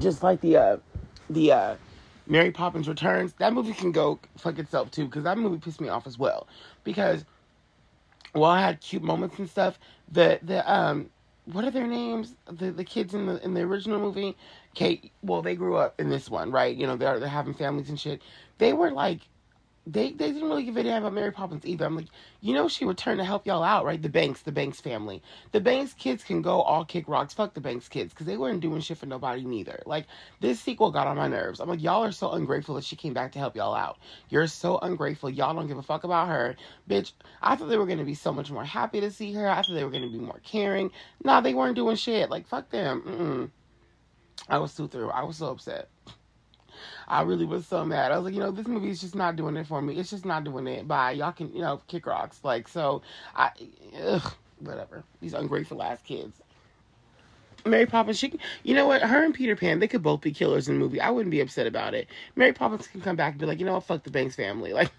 Just 0.00 0.24
like 0.24 0.40
the 0.40 0.56
uh, 0.56 0.76
the 1.28 1.52
uh, 1.52 1.76
Mary 2.26 2.50
Poppins 2.50 2.88
Returns. 2.88 3.34
That 3.34 3.52
movie 3.52 3.72
can 3.72 3.92
go 3.92 4.18
fuck 4.36 4.58
itself 4.58 4.90
too 4.90 5.04
because 5.04 5.22
that 5.22 5.38
movie 5.38 5.58
pissed 5.58 5.80
me 5.80 5.90
off 5.90 6.08
as 6.08 6.18
well. 6.18 6.48
Because 6.82 7.24
while 8.32 8.50
I 8.50 8.62
had 8.62 8.80
cute 8.80 9.04
moments 9.04 9.38
and 9.38 9.48
stuff, 9.48 9.78
the 10.10 10.40
the 10.42 10.68
um 10.68 11.08
what 11.44 11.64
are 11.64 11.70
their 11.70 11.86
names? 11.86 12.34
The 12.50 12.72
the 12.72 12.84
kids 12.84 13.14
in 13.14 13.26
the 13.26 13.42
in 13.44 13.54
the 13.54 13.60
original 13.60 14.00
movie, 14.00 14.36
Kate. 14.74 15.12
Well, 15.22 15.42
they 15.42 15.56
grew 15.56 15.76
up 15.76 16.00
in 16.00 16.10
this 16.10 16.30
one, 16.30 16.50
right? 16.50 16.76
You 16.76 16.86
know, 16.86 16.96
they're 16.96 17.18
they're 17.18 17.28
having 17.28 17.54
families 17.54 17.88
and 17.88 17.98
shit. 18.00 18.22
They 18.58 18.72
were 18.72 18.90
like 18.90 19.20
they 19.86 20.12
they 20.12 20.30
didn't 20.32 20.48
really 20.48 20.62
give 20.64 20.76
a 20.76 20.82
damn 20.82 21.02
about 21.02 21.14
Mary 21.14 21.32
Poppins 21.32 21.64
either. 21.64 21.86
I'm 21.86 21.96
like, 21.96 22.08
you 22.40 22.54
know, 22.54 22.68
she 22.68 22.84
returned 22.84 23.18
to 23.18 23.24
help 23.24 23.46
y'all 23.46 23.62
out, 23.62 23.84
right? 23.84 24.00
The 24.00 24.08
Banks, 24.08 24.42
the 24.42 24.52
Banks 24.52 24.80
family, 24.80 25.22
the 25.52 25.60
Banks 25.60 25.94
kids 25.94 26.22
can 26.22 26.42
go 26.42 26.60
all 26.60 26.84
kick 26.84 27.08
rocks. 27.08 27.34
Fuck 27.34 27.54
the 27.54 27.60
Banks 27.60 27.88
kids 27.88 28.12
because 28.12 28.26
they 28.26 28.36
weren't 28.36 28.60
doing 28.60 28.80
shit 28.80 28.98
for 28.98 29.06
nobody 29.06 29.44
neither. 29.44 29.82
Like 29.86 30.06
this 30.40 30.60
sequel 30.60 30.90
got 30.90 31.06
on 31.06 31.16
my 31.16 31.28
nerves. 31.28 31.60
I'm 31.60 31.68
like, 31.68 31.82
y'all 31.82 32.04
are 32.04 32.12
so 32.12 32.32
ungrateful 32.32 32.74
that 32.76 32.84
she 32.84 32.94
came 32.94 33.14
back 33.14 33.32
to 33.32 33.38
help 33.38 33.56
y'all 33.56 33.74
out. 33.74 33.98
You're 34.28 34.46
so 34.46 34.78
ungrateful. 34.78 35.30
Y'all 35.30 35.54
don't 35.54 35.66
give 35.66 35.78
a 35.78 35.82
fuck 35.82 36.04
about 36.04 36.28
her, 36.28 36.56
bitch. 36.88 37.12
I 37.42 37.56
thought 37.56 37.68
they 37.68 37.78
were 37.78 37.86
gonna 37.86 38.04
be 38.04 38.14
so 38.14 38.32
much 38.32 38.50
more 38.50 38.64
happy 38.64 39.00
to 39.00 39.10
see 39.10 39.32
her. 39.32 39.48
I 39.48 39.62
thought 39.62 39.74
they 39.74 39.84
were 39.84 39.90
gonna 39.90 40.10
be 40.10 40.18
more 40.18 40.40
caring. 40.44 40.90
Nah, 41.24 41.40
they 41.40 41.54
weren't 41.54 41.76
doing 41.76 41.96
shit. 41.96 42.30
Like 42.30 42.46
fuck 42.46 42.70
them. 42.70 43.02
Mm-mm. 43.06 43.50
I 44.48 44.58
was 44.58 44.74
too 44.74 44.88
through. 44.88 45.10
I 45.10 45.22
was 45.22 45.36
so 45.36 45.46
upset. 45.46 45.88
I 47.06 47.22
really 47.22 47.44
was 47.44 47.66
so 47.66 47.84
mad. 47.84 48.12
I 48.12 48.16
was 48.16 48.24
like, 48.24 48.34
you 48.34 48.40
know, 48.40 48.50
this 48.50 48.66
movie 48.66 48.90
is 48.90 49.00
just 49.00 49.14
not 49.14 49.36
doing 49.36 49.56
it 49.56 49.66
for 49.66 49.82
me. 49.82 49.96
It's 49.96 50.10
just 50.10 50.24
not 50.24 50.44
doing 50.44 50.66
it. 50.66 50.86
Bye. 50.88 51.12
Y'all 51.12 51.32
can, 51.32 51.52
you 51.52 51.60
know, 51.60 51.80
kick 51.88 52.06
rocks. 52.06 52.40
Like, 52.42 52.68
so, 52.68 53.02
I, 53.34 53.50
ugh, 54.02 54.32
whatever. 54.60 55.04
These 55.20 55.34
ungrateful 55.34 55.82
ass 55.82 56.00
kids. 56.02 56.40
Mary 57.66 57.84
Poppins, 57.84 58.18
she, 58.18 58.38
you 58.62 58.74
know 58.74 58.86
what? 58.86 59.02
Her 59.02 59.22
and 59.22 59.34
Peter 59.34 59.54
Pan, 59.54 59.80
they 59.80 59.88
could 59.88 60.02
both 60.02 60.22
be 60.22 60.32
killers 60.32 60.68
in 60.68 60.74
the 60.74 60.80
movie. 60.80 61.00
I 61.00 61.10
wouldn't 61.10 61.30
be 61.30 61.40
upset 61.40 61.66
about 61.66 61.94
it. 61.94 62.08
Mary 62.34 62.52
Poppins 62.52 62.86
can 62.86 63.00
come 63.00 63.16
back 63.16 63.32
and 63.32 63.40
be 63.40 63.46
like, 63.46 63.60
you 63.60 63.66
know 63.66 63.74
what? 63.74 63.84
Fuck 63.84 64.04
the 64.04 64.10
Banks 64.10 64.36
family. 64.36 64.72
Like, 64.72 64.90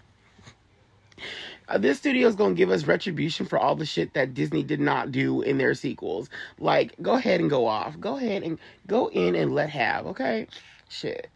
uh, 1.72 1.78
this 1.78 1.98
studio 1.98 2.28
is 2.28 2.36
going 2.36 2.54
to 2.54 2.58
give 2.58 2.70
us 2.70 2.84
retribution 2.84 3.46
for 3.46 3.58
all 3.58 3.74
the 3.74 3.86
shit 3.86 4.12
that 4.14 4.34
Disney 4.34 4.62
did 4.62 4.80
not 4.80 5.10
do 5.10 5.40
in 5.42 5.58
their 5.58 5.74
sequels. 5.74 6.28
Like, 6.58 6.94
go 7.00 7.14
ahead 7.14 7.40
and 7.40 7.48
go 7.48 7.66
off. 7.66 7.98
Go 7.98 8.18
ahead 8.18 8.42
and 8.42 8.58
go 8.86 9.08
in 9.08 9.34
and 9.34 9.54
let 9.54 9.70
have, 9.70 10.06
okay? 10.06 10.46
Shit. 10.88 11.28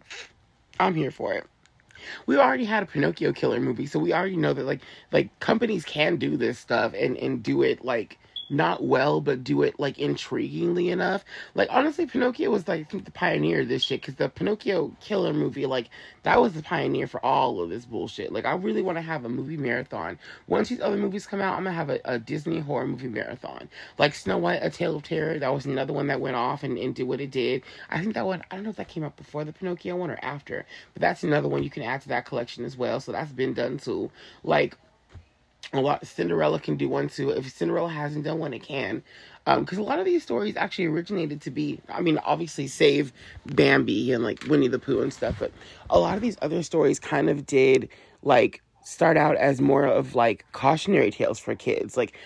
I'm 0.79 0.95
here 0.95 1.11
for 1.11 1.33
it. 1.33 1.47
We 2.27 2.37
already 2.37 2.67
had 2.67 2.83
a 2.83 2.87
Pinocchio 2.87 3.33
killer 3.33 3.59
movie, 3.59 3.87
so 3.87 3.99
we 3.99 4.13
already 4.13 4.37
know 4.37 4.53
that 4.53 4.65
like 4.67 4.81
like 5.11 5.41
companies 5.41 5.85
can 5.85 6.17
do 6.17 6.37
this 6.37 6.59
stuff 6.59 6.93
and 6.95 7.17
and 7.17 7.43
do 7.43 7.63
it 7.63 7.85
like 7.85 8.19
not 8.49 8.85
well, 8.85 9.21
but 9.21 9.43
do 9.43 9.63
it 9.63 9.79
like 9.79 9.97
intriguingly 9.97 10.91
enough. 10.91 11.25
Like 11.55 11.69
honestly, 11.71 12.07
Pinocchio 12.07 12.51
was 12.51 12.69
like 12.69 12.81
I 12.81 12.85
think 12.85 13.05
the 13.05 13.11
pioneer 13.11 13.63
of 13.63 13.69
this 13.69 13.83
shit 13.83 14.01
because 14.01 14.15
the 14.15 14.29
Pinocchio 14.29 14.95
killer 15.01 15.33
movie, 15.33 15.67
like 15.67 15.91
that 16.23 16.41
was 16.41 16.53
the 16.53 16.63
pioneer 16.63 17.07
for 17.07 17.25
all 17.25 17.61
of 17.61 17.71
this 17.71 17.85
bullshit. 17.85 18.33
Like 18.33 18.45
I 18.45 18.55
really 18.55 18.83
want 18.83 18.99
to 18.99 19.03
have 19.03 19.25
a 19.25 19.29
movie 19.29 19.57
marathon. 19.57 20.19
Once 20.47 20.69
these 20.69 20.81
other 20.81 20.97
movies 20.97 21.27
come 21.27 21.41
out, 21.41 21.57
I'm 21.57 21.65
gonna 21.65 21.75
have 21.75 21.91
a, 21.91 22.01
a, 22.05 22.19
Disney 22.19 22.61
horror 22.61 22.87
movie 22.87 23.09
marathon. 23.09 23.69
Like 23.99 24.15
Snow 24.15 24.39
White: 24.39 24.61
A 24.63 24.71
Tale 24.71 24.97
of 24.97 25.03
Terror, 25.03 25.39
that 25.39 25.53
was 25.53 25.67
another 25.67 25.93
one 25.93 26.07
that 26.09 26.21
went 26.21 26.37
off 26.37 26.63
and, 26.63 26.79
and 26.79 26.95
did 26.95 27.05
what 27.05 27.21
it 27.21 27.31
did. 27.31 27.63
I 27.91 28.01
think 28.01 28.15
that 28.15 28.27
one 28.27 28.43
I 28.51 28.57
don't 28.57 28.65
know 28.65 28.71
if 28.71 28.77
that 28.77 28.89
came 28.89 29.05
out 29.05 29.17
before 29.17 29.45
the 29.45 29.53
Pinocchio 29.53 29.97
one 29.97 30.11
or 30.11 30.19
after, 30.23 30.65
but 30.95 31.01
that's 31.01 31.25
another 31.25 31.49
one 31.49 31.63
you 31.63 31.71
can 31.71 31.83
add 31.83 32.03
to 32.03 32.09
that 32.09 32.27
collection 32.27 32.65
as 32.65 32.77
well. 32.77 33.01
So 33.01 33.13
that's 33.13 33.33
been 33.33 33.55
done 33.55 33.79
too. 33.79 34.11
Like 34.45 34.77
a 35.73 35.81
lot 35.81 36.07
Cinderella 36.07 36.61
can 36.61 36.77
do 36.77 36.89
one 36.89 37.09
too. 37.09 37.31
If 37.31 37.51
Cinderella 37.51 37.91
hasn't 37.91 38.25
done 38.25 38.39
one, 38.39 38.55
it 38.55 38.63
can. 38.63 39.03
Because 39.45 39.79
um, 39.79 39.85
a 39.85 39.87
lot 39.87 39.99
of 40.01 40.05
these 40.05 40.23
stories 40.23 40.57
actually 40.57 40.87
originated 40.87 41.41
to 41.43 41.51
be, 41.53 41.81
I 41.89 42.01
mean, 42.01 42.19
obviously 42.25 42.67
save 42.67 43.13
Bambi 43.47 44.13
and 44.13 44.25
like 44.25 44.45
Winnie 44.49 44.69
the 44.69 44.79
Pooh 44.79 45.03
and 45.03 45.13
stuff, 45.13 45.37
but 45.39 45.53
a 45.89 45.99
lot 46.01 46.17
of 46.17 46.23
these 46.23 46.37
other 46.43 46.63
stories 46.65 46.99
kind 46.99 47.31
of 47.31 47.47
did 47.47 47.89
like 48.23 48.61
start 48.87 49.17
out 49.17 49.37
as 49.37 49.61
more 49.61 49.85
of 49.85 50.15
like 50.15 50.45
cautionary 50.53 51.11
tales 51.11 51.39
for 51.39 51.55
kids, 51.55 51.97
like 51.97 52.17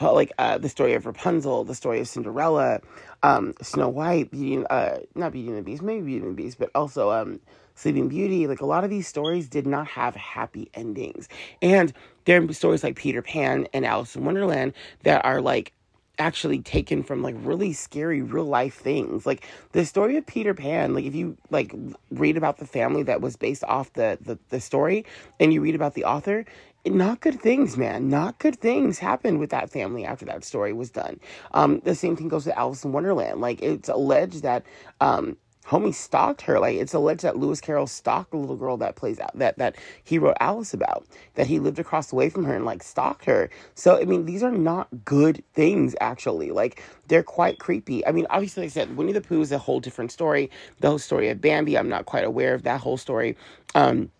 like 0.00 0.32
uh, 0.38 0.58
the 0.58 0.68
story 0.68 0.94
of 0.94 1.06
Rapunzel, 1.06 1.64
the 1.64 1.74
story 1.74 2.00
of 2.00 2.08
Cinderella, 2.08 2.80
um, 3.22 3.54
Snow 3.62 3.88
White, 3.88 4.30
Beauty, 4.30 4.64
uh, 4.66 4.98
not 5.14 5.32
Beauty 5.32 5.48
and 5.48 5.58
the 5.58 5.62
Beast, 5.62 5.82
maybe 5.82 6.02
Beauty 6.02 6.26
and 6.26 6.36
the 6.36 6.42
Beast, 6.42 6.58
but 6.58 6.70
also 6.74 7.10
um, 7.10 7.40
Sleeping 7.74 8.08
Beauty, 8.08 8.46
like 8.46 8.60
a 8.60 8.66
lot 8.66 8.84
of 8.84 8.90
these 8.90 9.08
stories 9.08 9.48
did 9.48 9.66
not 9.66 9.86
have 9.88 10.14
happy 10.14 10.70
endings. 10.74 11.28
And 11.62 11.92
there 12.24 12.42
are 12.42 12.52
stories 12.52 12.84
like 12.84 12.96
Peter 12.96 13.22
Pan 13.22 13.66
and 13.72 13.84
Alice 13.84 14.16
in 14.16 14.24
Wonderland 14.24 14.74
that 15.02 15.24
are 15.24 15.40
like 15.40 15.72
actually 16.18 16.60
taken 16.60 17.02
from 17.02 17.22
like 17.22 17.34
really 17.38 17.72
scary 17.72 18.22
real 18.22 18.44
life 18.44 18.76
things. 18.76 19.26
Like 19.26 19.46
the 19.72 19.84
story 19.84 20.16
of 20.16 20.26
Peter 20.26 20.54
Pan, 20.54 20.94
like 20.94 21.04
if 21.04 21.14
you 21.14 21.36
like 21.50 21.74
read 22.10 22.36
about 22.36 22.58
the 22.58 22.66
family 22.66 23.02
that 23.04 23.20
was 23.20 23.36
based 23.36 23.64
off 23.64 23.92
the 23.94 24.18
the, 24.20 24.38
the 24.50 24.60
story 24.60 25.04
and 25.40 25.52
you 25.52 25.60
read 25.60 25.74
about 25.74 25.94
the 25.94 26.04
author, 26.04 26.44
not 26.86 27.20
good 27.20 27.40
things, 27.40 27.76
man. 27.76 28.08
Not 28.08 28.38
good 28.38 28.60
things 28.60 28.98
happened 28.98 29.38
with 29.40 29.50
that 29.50 29.70
family 29.70 30.04
after 30.04 30.24
that 30.26 30.44
story 30.44 30.72
was 30.72 30.90
done. 30.90 31.18
Um, 31.52 31.80
the 31.84 31.94
same 31.94 32.14
thing 32.16 32.28
goes 32.28 32.44
to 32.44 32.58
Alice 32.58 32.84
in 32.84 32.92
Wonderland. 32.92 33.40
Like 33.40 33.62
it's 33.62 33.88
alleged 33.88 34.42
that 34.42 34.64
um, 35.00 35.36
homie 35.66 35.94
stalked 35.94 36.42
her. 36.42 36.58
Like 36.58 36.76
it's 36.76 36.94
alleged 36.94 37.22
that 37.22 37.36
Lewis 37.38 37.60
Carroll 37.60 37.86
stalked 37.86 38.30
the 38.32 38.36
little 38.36 38.56
girl 38.56 38.76
that 38.78 38.96
plays 38.96 39.20
out 39.20 39.36
that 39.38 39.58
that 39.58 39.76
he 40.02 40.18
wrote 40.18 40.36
Alice 40.40 40.74
about. 40.74 41.06
That 41.34 41.46
he 41.46 41.58
lived 41.58 41.78
across 41.78 42.08
the 42.08 42.16
way 42.16 42.30
from 42.30 42.44
her 42.44 42.54
and 42.54 42.64
like 42.64 42.82
stalked 42.82 43.24
her. 43.24 43.50
So 43.74 43.98
I 44.00 44.04
mean, 44.04 44.26
these 44.26 44.42
are 44.42 44.50
not 44.50 44.88
good 45.04 45.42
things 45.54 45.94
actually. 46.00 46.50
Like 46.50 46.82
they're 47.08 47.22
quite 47.22 47.58
creepy. 47.58 48.06
I 48.06 48.12
mean, 48.12 48.26
obviously, 48.30 48.62
like 48.62 48.72
I 48.72 48.74
said, 48.74 48.96
Winnie 48.96 49.12
the 49.12 49.20
Pooh 49.20 49.40
is 49.40 49.52
a 49.52 49.58
whole 49.58 49.80
different 49.80 50.12
story. 50.12 50.50
The 50.80 50.88
whole 50.88 50.98
story 50.98 51.28
of 51.28 51.40
Bambi, 51.40 51.78
I'm 51.78 51.88
not 51.88 52.06
quite 52.06 52.24
aware 52.24 52.54
of 52.54 52.62
that 52.64 52.80
whole 52.80 52.96
story. 52.96 53.36
Um, 53.74 54.10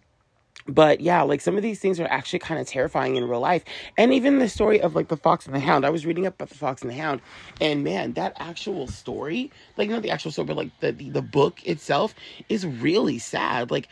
but 0.66 1.00
yeah, 1.00 1.22
like 1.22 1.40
some 1.40 1.56
of 1.56 1.62
these 1.62 1.78
things 1.80 2.00
are 2.00 2.06
actually 2.06 2.38
kind 2.38 2.60
of 2.60 2.66
terrifying 2.66 3.16
in 3.16 3.28
real 3.28 3.40
life. 3.40 3.64
And 3.98 4.12
even 4.14 4.38
the 4.38 4.48
story 4.48 4.80
of 4.80 4.94
like 4.94 5.08
the 5.08 5.16
Fox 5.16 5.46
and 5.46 5.54
the 5.54 5.60
Hound. 5.60 5.84
I 5.84 5.90
was 5.90 6.06
reading 6.06 6.26
up 6.26 6.34
about 6.34 6.48
the 6.48 6.54
Fox 6.54 6.82
and 6.82 6.90
the 6.90 6.96
Hound, 6.96 7.20
and 7.60 7.84
man, 7.84 8.14
that 8.14 8.34
actual 8.38 8.86
story, 8.86 9.50
like 9.76 9.90
not 9.90 10.02
the 10.02 10.10
actual 10.10 10.30
story, 10.30 10.46
but 10.46 10.56
like 10.56 10.80
the 10.80 10.92
the, 10.92 11.10
the 11.10 11.22
book 11.22 11.66
itself 11.66 12.14
is 12.48 12.66
really 12.66 13.18
sad. 13.18 13.70
Like 13.70 13.88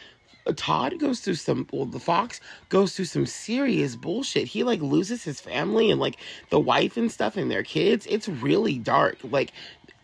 Todd 0.57 0.99
goes 0.99 1.21
through 1.21 1.37
some 1.37 1.69
well 1.73 1.87
the 1.87 2.01
fox 2.01 2.41
goes 2.69 2.97
through 2.97 3.05
some 3.05 3.27
serious 3.27 3.95
bullshit. 3.95 4.49
He 4.49 4.65
like 4.65 4.81
loses 4.81 5.23
his 5.23 5.41
family 5.41 5.91
and 5.91 6.01
like 6.01 6.17
the 6.51 6.59
wife 6.59 6.97
and 6.97 7.13
stuff 7.13 7.37
and 7.37 7.51
their 7.51 7.63
kids. 7.63 8.07
It's 8.09 8.29
really 8.29 8.79
dark. 8.79 9.19
Like 9.23 9.53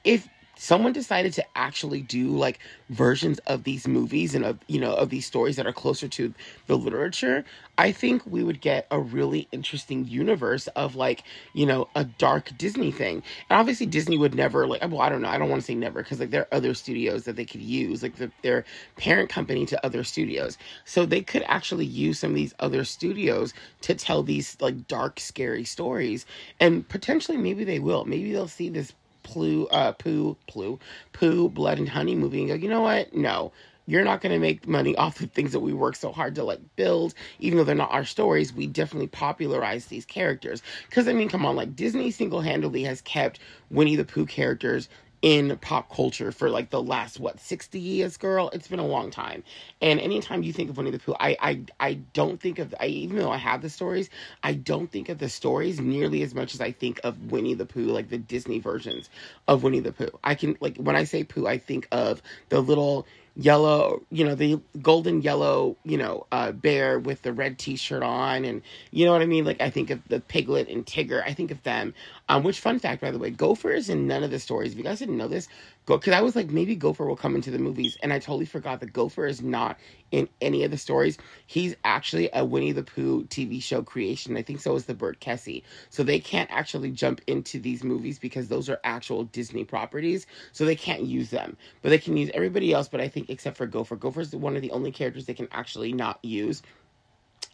if 0.05 0.29
someone 0.59 0.93
decided 0.93 1.33
to 1.33 1.45
actually 1.57 2.03
do 2.03 2.29
like 2.29 2.59
versions 2.91 3.39
of 3.41 3.65
these 3.65 3.89
movies 3.89 4.35
and 4.35 4.45
of 4.45 4.59
you 4.67 4.81
know 4.81 4.93
of 4.95 5.09
these 5.09 5.27
stories 5.27 5.57
that 5.57 5.67
are 5.67 5.73
closer 5.73 6.09
to 6.09 6.35
the 6.67 6.77
literature 6.77 7.45
i 7.79 7.93
think 7.93 8.23
we 8.27 8.43
would 8.43 8.61
get 8.61 8.87
a 8.91 8.99
really 8.99 9.49
interesting 9.53 10.07
universe 10.07 10.67
of 10.69 10.95
like 10.95 11.23
you 11.55 11.65
know 11.65 11.89
a 11.95 12.05
dark 12.05 12.51
disney 12.59 12.91
thing. 12.91 13.23
And 13.49 13.59
obviously 13.59 13.87
disney 13.87 14.19
would 14.19 14.35
never 14.35 14.67
like 14.67 14.83
well 14.83 15.01
i 15.01 15.09
don't 15.09 15.23
know. 15.23 15.29
I 15.29 15.39
don't 15.39 15.49
want 15.49 15.63
to 15.63 15.67
say 15.67 15.75
never 15.75 16.03
because 16.03 16.21
like 16.21 16.31
there 16.31 16.43
are 16.43 16.55
other 16.55 16.75
studios 16.75 17.25
that 17.25 17.37
they 17.37 17.45
could 17.45 17.61
use 17.61 18.03
like 18.03 18.17
the, 18.17 18.31
their 18.43 18.65
parent 18.97 19.31
company 19.31 19.67
to 19.67 19.87
other 19.87 20.05
studios. 20.05 20.59
So 20.85 21.07
they 21.07 21.21
could 21.21 21.45
actually 21.47 21.87
use 21.87 22.19
some 22.19 22.31
of 22.31 22.37
these 22.37 22.55
other 22.59 22.85
studios 22.85 23.55
to 23.83 23.95
tell 23.95 24.23
these 24.23 24.57
like 24.61 24.89
dark 24.89 25.21
scary 25.21 25.65
stories. 25.65 26.27
And 26.61 26.89
potentially 26.89 27.39
maybe 27.39 27.65
they 27.65 27.79
will. 27.79 28.05
Maybe 28.05 28.33
they'll 28.33 28.49
see 28.49 28.69
this 28.69 28.93
Plu, 29.29 29.67
uh, 29.67 29.93
Pooh, 29.93 30.37
Plu, 30.47 30.79
Pooh, 31.13 31.51
Blood 31.51 31.79
and 31.79 31.89
Honey 31.89 32.15
movie 32.15 32.41
and 32.41 32.49
go, 32.49 32.55
you 32.55 32.69
know 32.69 32.81
what? 32.81 33.15
No, 33.15 33.53
you're 33.85 34.05
not 34.05 34.23
going 34.23 34.33
to 34.33 34.39
make 34.39 34.67
money 34.67 34.97
off 35.05 35.19
the 35.19 35.27
things 35.27 35.53
that 35.53 35.61
we 35.61 35.75
work 35.75 35.97
so 35.97 36.13
hard 36.13 36.35
to 36.37 36.45
like 36.45 36.61
build 36.77 37.13
even 37.39 37.59
though 37.59 37.65
they're 37.65 37.75
not 37.75 37.93
our 37.93 38.07
stories. 38.07 38.55
We 38.55 38.67
definitely 38.67 39.09
popularize 39.09 39.87
these 39.87 40.07
characters. 40.07 40.63
Because 40.89 41.09
i 41.09 41.13
mean 41.13 41.29
come 41.29 41.45
on 41.45 41.57
like 41.57 41.77
disney 41.77 42.11
single-handedly 42.11 42.83
has 42.85 43.03
kept 43.03 43.39
winnie 43.71 43.97
the 43.97 44.05
pooh 44.05 44.27
characters 44.27 44.89
in 45.23 45.57
pop 45.59 45.93
culture 45.95 46.33
for 46.33 46.51
like 46.51 46.71
the 46.71 46.83
last 46.83 47.21
what 47.21 47.41
60 47.41 47.79
years 47.79 48.17
girl? 48.17 48.51
It's 48.53 48.69
been 48.69 48.79
a 48.79 48.87
long 48.87 49.11
time. 49.11 49.45
And 49.81 50.01
anytime 50.01 50.43
you 50.43 50.53
think 50.53 50.71
of 50.71 50.77
winnie 50.77 50.91
the 50.91 50.99
pooh 50.99 51.15
i 51.21 51.37
i, 51.41 51.61
I 51.81 51.95
don't 52.13 52.41
think 52.41 52.59
of 52.59 52.75
i 52.81 52.87
even 52.87 53.19
though 53.19 53.31
i 53.31 53.37
have 53.37 53.63
the 53.63 53.71
stories 53.71 54.11
i 54.43 54.55
don't 54.55 54.91
think 54.91 55.09
of 55.09 55.19
the 55.19 55.29
stories 55.29 55.81
nearly 55.81 56.23
as 56.23 56.35
much 56.35 56.55
as 56.55 56.61
i 56.61 56.73
think 56.73 57.01
of 57.05 57.31
winnie 57.33 57.55
the 57.55 57.67
pooh 57.67 57.87
like 57.87 58.09
the 58.09 58.19
disney 58.19 58.59
versions 58.59 59.11
of 59.47 59.63
winnie 59.63 59.81
the 59.81 59.93
pooh. 59.93 60.11
I 60.25 60.35
can 60.35 60.57
like 60.61 60.77
when 60.77 60.97
i 60.97 61.05
say 61.05 61.25
pooh 61.25 61.47
i 61.47 61.59
think 61.59 61.89
of 61.93 62.23
the 62.49 62.61
little 62.61 63.07
yellow, 63.39 64.03
you 64.11 64.25
know, 64.25 64.35
the 64.35 64.61
golden 64.83 65.23
yellow, 65.23 65.77
you 65.85 65.97
know, 65.97 66.27
uh, 66.33 66.51
bear 66.51 66.99
with 66.99 67.23
the 67.23 67.33
red 67.33 67.57
t-shirt 67.57 68.03
on. 68.03 68.45
And 68.45 68.63
you 68.91 69.07
know 69.07 69.13
what 69.13 69.23
I 69.23 69.27
mean? 69.27 69.45
Like, 69.45 69.61
I 69.61 69.71
think 69.71 69.91
of 69.91 70.07
the 70.09 70.21
piglet 70.21 70.69
and 70.69 70.85
Tigger. 70.85 71.23
I 71.25 71.33
think 71.33 71.53
of 71.53 71.63
them. 71.63 71.95
Um, 72.29 72.43
which 72.43 72.59
fun 72.59 72.81
fact, 72.81 73.01
by 73.01 73.13
the 73.13 73.19
way, 73.19 73.31
Gopher 73.31 73.71
is 73.71 73.89
in 73.89 74.09
none 74.09 74.25
of 74.25 74.33
the 74.33 74.41
stories. 74.41 74.73
If 74.73 74.79
you 74.79 74.85
guys 74.85 74.99
didn't 74.99 75.17
know 75.17 75.29
this, 75.29 75.49
go, 75.89 75.99
cause 75.99 76.15
I 76.15 76.23
was 76.23 76.37
like, 76.37 76.51
maybe 76.51 76.77
Gopher 76.77 77.07
will 77.07 77.17
come 77.17 77.35
into 77.37 77.51
the 77.51 77.59
movies. 77.59 77.99
And 78.03 78.13
I 78.13 78.21
totally 78.21 78.47
forgot 78.47 78.81
that 78.81 78.93
Gopher 78.93 79.27
is 79.27 79.43
not 79.43 79.79
in 80.13 80.29
any 80.43 80.65
of 80.65 80.71
the 80.71 80.79
stories. 80.79 81.19
He's 81.47 81.77
actually 81.85 82.31
a 82.35 82.45
Winnie 82.45 82.73
the 82.73 82.85
Pooh 82.85 83.25
TV 83.27 83.63
show 83.63 83.83
creation. 83.83 84.37
I 84.37 84.43
think 84.43 84.61
so 84.61 84.77
is 84.77 84.87
the 84.87 84.95
Bert 84.95 85.21
Kessie. 85.21 85.65
So 85.91 86.05
they 86.05 86.21
can't 86.21 86.51
actually 86.53 86.93
jump 86.93 87.23
into 87.27 87.61
these 87.61 87.85
movies 87.85 88.19
because 88.19 88.49
those 88.49 88.69
are 88.69 88.81
actual 88.85 89.25
Disney 89.25 89.65
properties. 89.65 90.27
So 90.53 90.65
they 90.65 90.77
can't 90.77 91.05
use 91.05 91.31
them, 91.31 91.57
but 91.83 91.91
they 91.91 91.99
can 91.99 92.17
use 92.17 92.31
everybody 92.35 92.73
else. 92.73 92.89
But 92.89 93.01
I 93.01 93.09
think 93.09 93.31
except 93.31 93.57
for 93.57 93.67
Gopher. 93.67 93.97
Gopher 93.97 94.21
is 94.23 94.37
one 94.37 94.57
of 94.57 94.63
the 94.63 94.73
only 94.73 94.93
characters 94.93 95.27
they 95.27 95.35
can 95.35 95.49
actually 95.53 95.93
not 95.95 96.21
use. 96.25 96.63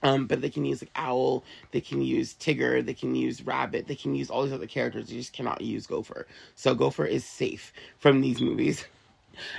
Um, 0.04 0.28
but 0.28 0.42
they 0.42 0.50
can 0.50 0.66
use 0.66 0.82
like 0.82 0.92
Owl, 0.96 1.44
they 1.73 1.82
can 1.82 2.02
use 2.02 2.34
Tigger, 2.34 2.87
they 2.87 2.94
can 2.94 3.16
use 3.16 3.42
Rabbit, 3.42 3.88
they 3.88 3.96
can 3.96 4.14
use 4.16 4.30
all 4.30 4.44
these 4.44 4.54
other 4.54 4.68
characters. 4.68 5.08
They 5.08 5.16
just 5.16 5.34
cannot 5.34 5.62
use 5.62 5.88
Gopher. 5.88 6.28
So 6.56 6.75
Gopher 6.76 7.06
is 7.06 7.26
safe 7.26 7.73
from 7.99 8.23
these 8.23 8.40
movies. 8.42 8.87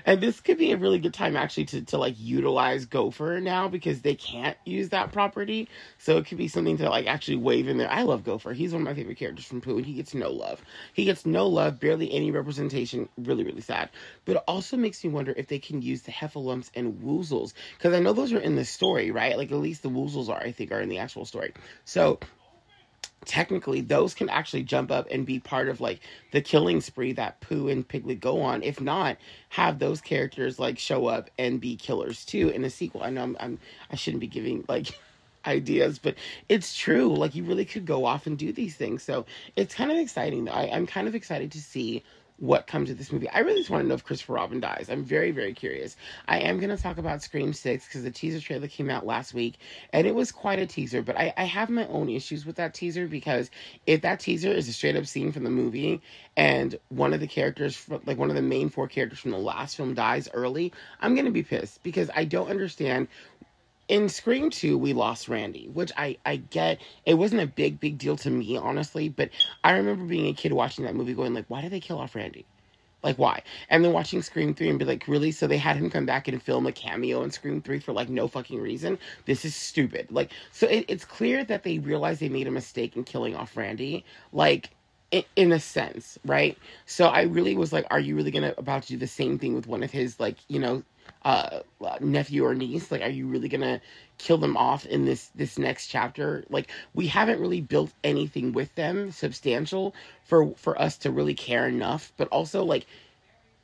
and 0.05 0.22
this 0.22 0.39
could 0.39 0.58
be 0.58 0.72
a 0.72 0.77
really 0.77 1.00
good 1.00 1.13
time 1.13 1.36
actually 1.36 1.65
to, 1.65 1.82
to 1.84 1.98
like 1.98 2.15
utilize 2.17 2.86
Gopher 2.86 3.39
now 3.41 3.67
because 3.67 4.01
they 4.01 4.15
can't 4.15 4.58
use 4.65 4.89
that 4.89 5.12
property. 5.12 5.70
So 5.98 6.17
it 6.17 6.25
could 6.25 6.38
be 6.38 6.48
something 6.48 6.77
to 6.77 6.89
like 6.89 7.08
actually 7.08 7.38
wave 7.38 7.67
in 7.67 7.77
there. 7.77 7.91
I 7.91 8.03
love 8.03 8.24
Gopher. 8.24 8.53
He's 8.53 8.72
one 8.72 8.82
of 8.82 8.86
my 8.86 8.94
favorite 8.94 9.17
characters 9.17 9.46
from 9.46 9.62
Pooh, 9.62 9.77
and 9.77 9.86
he 9.86 9.94
gets 9.94 10.13
no 10.13 10.32
love. 10.32 10.62
He 10.94 11.05
gets 11.05 11.25
no 11.25 11.48
love, 11.48 11.79
barely 11.79 12.12
any 12.12 12.32
representation. 12.32 13.10
Really, 13.17 13.44
really 13.44 13.62
sad. 13.62 13.89
But 14.25 14.38
it 14.38 14.44
also 14.48 14.77
makes 14.77 15.03
me 15.03 15.10
wonder 15.10 15.34
if 15.36 15.48
they 15.48 15.60
can 15.60 15.82
use 15.82 16.03
the 16.03 16.12
Heffalumps 16.12 16.72
and 16.75 17.01
Woozles 17.01 17.53
because 17.77 17.94
I 17.94 18.00
know 18.00 18.13
those 18.13 18.34
are 18.34 18.39
in 18.39 18.55
the 18.55 18.65
story, 18.65 19.12
right? 19.12 19.38
Like 19.38 19.51
at 19.51 19.58
least 19.58 19.84
the 19.84 19.89
Woozles 19.89 20.29
are, 20.29 20.41
I 20.41 20.51
think, 20.51 20.72
are 20.72 20.82
in 20.82 20.89
the 20.89 21.00
actual 21.00 21.25
story. 21.25 21.53
So 21.86 22.20
technically 23.25 23.81
those 23.81 24.13
can 24.13 24.29
actually 24.29 24.63
jump 24.63 24.91
up 24.91 25.07
and 25.12 25.25
be 25.25 25.39
part 25.39 25.67
of 25.67 25.81
like 25.81 26.00
the 26.31 26.41
killing 26.41 26.81
spree 26.81 27.13
that 27.13 27.41
Pooh 27.41 27.69
and 27.69 27.88
Piglet 27.88 28.19
go 28.19 28.41
on. 28.41 28.63
If 28.63 28.81
not, 28.81 29.17
have 29.50 29.79
those 29.79 30.01
characters 30.01 30.60
like 30.60 30.77
show 30.77 31.07
up 31.07 31.29
and 31.38 31.60
be 31.60 31.75
killers 31.75 32.25
too 32.25 32.50
in 32.50 32.63
a 32.63 32.69
sequel. 32.69 33.03
I 33.03 33.10
know 33.10 33.24
I'm, 33.24 33.38
I'm 33.39 33.60
I 33.91 33.95
shouldn't 33.95 34.22
be 34.22 34.27
giving 34.27 34.65
like 34.67 35.00
ideas, 35.45 36.00
but 36.00 36.15
it's 36.50 36.75
true. 36.75 37.15
Like 37.15 37.36
you 37.36 37.43
really 37.43 37.65
could 37.65 37.86
go 37.86 38.05
off 38.05 38.27
and 38.27 38.38
do 38.38 38.51
these 38.51 38.75
things. 38.75 39.03
So 39.03 39.25
it's 39.55 39.75
kind 39.75 39.91
of 39.91 39.98
exciting. 39.98 40.50
I, 40.50 40.69
I'm 40.69 40.88
kind 40.88 41.07
of 41.07 41.15
excited 41.15 41.51
to 41.53 41.62
see 41.62 42.03
what 42.38 42.68
comes 42.68 42.89
of 42.89 42.98
this 42.98 43.12
movie. 43.12 43.30
I 43.30 43.39
really 43.39 43.60
just 43.60 43.70
want 43.70 43.84
to 43.84 43.88
know 43.88 43.94
if 43.96 44.04
Christopher 44.04 44.34
Robin 44.34 44.60
dies. 44.60 44.88
I'm 44.89 45.04
very, 45.04 45.32
very 45.32 45.54
curious. 45.54 45.96
I 46.27 46.39
am 46.39 46.60
going 46.60 46.75
to 46.75 46.82
talk 46.82 46.98
about 46.98 47.22
Scream 47.22 47.54
6 47.54 47.86
because 47.88 48.04
the 48.04 48.12
teaser 48.12 48.42
trailer 48.42 48.68
came 48.68 48.89
out 48.89 49.06
last 49.06 49.34
week 49.34 49.56
and 49.94 50.06
it 50.06 50.13
was 50.13 50.32
quite 50.32 50.60
a 50.60 50.65
teaser, 50.65 51.01
but 51.01 51.18
I, 51.18 51.34
I 51.38 51.46
have 51.46 51.70
my 51.70 51.88
own 51.88 52.10
issues 52.10 52.46
with 52.46 52.58
that 52.58 52.74
teaser 52.74 53.08
because 53.08 53.50
if 53.86 54.01
that 54.01 54.20
teaser 54.20 54.51
is 54.51 54.68
a 54.68 54.74
straight 54.74 54.98
up 54.98 55.06
scene 55.06 55.32
from 55.32 55.44
the 55.44 55.50
movie 55.50 56.01
and 56.36 56.77
one 56.89 57.13
of 57.13 57.22
the 57.22 57.27
characters, 57.27 57.86
like 58.06 58.18
one 58.18 58.30
of 58.30 58.36
the 58.36 58.42
main 58.42 58.70
four 58.70 58.88
characters 58.88 59.20
from 59.20 59.32
the 59.32 59.38
last 59.38 59.77
film 59.77 59.94
dies 59.94 60.27
early, 60.34 60.74
I'm 61.00 61.15
going 61.15 61.25
to 61.25 61.32
be 61.32 61.44
pissed 61.44 61.84
because 61.84 62.10
I 62.15 62.25
don't 62.25 62.50
understand 62.50 63.08
in 63.88 64.10
Scream 64.10 64.50
2, 64.50 64.77
we 64.77 64.94
lost 64.94 65.30
Randy, 65.30 65.70
which 65.74 65.92
I, 65.96 66.18
I 66.25 66.38
get. 66.38 66.82
It 67.06 67.15
wasn't 67.15 67.42
a 67.42 67.48
big, 67.48 67.80
big 67.80 67.98
deal 67.98 68.15
to 68.18 68.30
me, 68.30 68.58
honestly, 68.58 69.10
but 69.10 69.30
I 69.63 69.74
remember 69.74 70.06
being 70.06 70.27
a 70.27 70.34
kid 70.34 70.54
watching 70.54 70.86
that 70.86 70.96
movie 70.96 71.13
going, 71.13 71.34
like, 71.34 71.46
why 71.48 71.62
did 71.62 71.72
they 71.72 71.80
kill 71.80 72.00
off 72.00 72.15
Randy? 72.15 72.46
Like, 73.04 73.18
why? 73.20 73.44
And 73.70 73.86
then 73.86 73.94
watching 73.94 74.24
Scream 74.24 74.56
3 74.56 74.70
and 74.70 74.80
be 74.80 74.86
like, 74.86 75.08
really? 75.08 75.32
So 75.32 75.46
they 75.46 75.60
had 75.60 75.77
him 75.77 75.92
come 75.92 76.08
back 76.08 76.27
and 76.27 76.42
film 76.42 76.65
a 76.65 76.72
cameo 76.72 77.22
in 77.22 77.30
Scream 77.30 77.62
3 77.62 77.80
for, 77.80 77.94
like, 77.94 78.10
no 78.10 78.27
fucking 78.27 78.60
reason? 78.60 78.98
This 79.25 79.46
is 79.46 79.56
stupid. 79.56 80.08
Like, 80.10 80.32
so 80.51 80.65
it, 80.68 80.86
it's 80.88 81.06
clear 81.06 81.44
that 81.44 81.62
they 81.62 81.77
realized 81.77 82.20
they 82.20 82.30
made 82.30 82.48
a 82.48 82.51
mistake 82.51 82.96
in 82.96 83.04
killing 83.04 83.36
off 83.36 83.56
Randy. 83.56 84.04
Like, 84.34 84.72
in 85.36 85.51
a 85.51 85.60
sense, 85.60 86.18
right? 86.25 86.58
So 86.86 87.08
I 87.08 87.24
really 87.24 87.56
was 87.56 87.72
like, 87.72 87.86
are 87.92 88.00
you 88.00 88.15
really 88.15 88.32
gonna 88.32 88.54
about 88.58 88.84
to 88.84 88.89
do 88.89 88.98
the 88.98 89.08
same 89.08 89.38
thing 89.38 89.54
with 89.54 89.68
one 89.68 89.84
of 89.84 89.92
his 89.92 90.20
like, 90.20 90.38
you 90.48 90.60
know, 90.60 90.84
uh, 91.25 91.62
nephew 92.01 92.46
or 92.46 92.53
niece 92.53 92.91
like 92.91 93.01
are 93.01 93.10
you 93.10 93.27
really 93.27 93.50
gonna 93.50 93.82
kill 94.20 94.38
them 94.38 94.55
off 94.55 94.86
in 94.86 95.05
this 95.05 95.32
this 95.36 95.58
next 95.58 95.88
chapter? 95.88 96.46
Like 96.50 96.70
we 96.94 97.08
haven't 97.08 97.39
really 97.41 97.62
built 97.62 97.91
anything 98.03 98.53
with 98.53 98.74
them 98.75 99.12
substantial 99.12 99.96
for 100.24 100.51
for 100.51 100.79
us 100.79 100.98
to 101.00 101.12
really 101.12 101.34
care 101.34 101.67
enough 101.67 102.13
but 102.17 102.27
also 102.29 102.63
like 102.63 102.86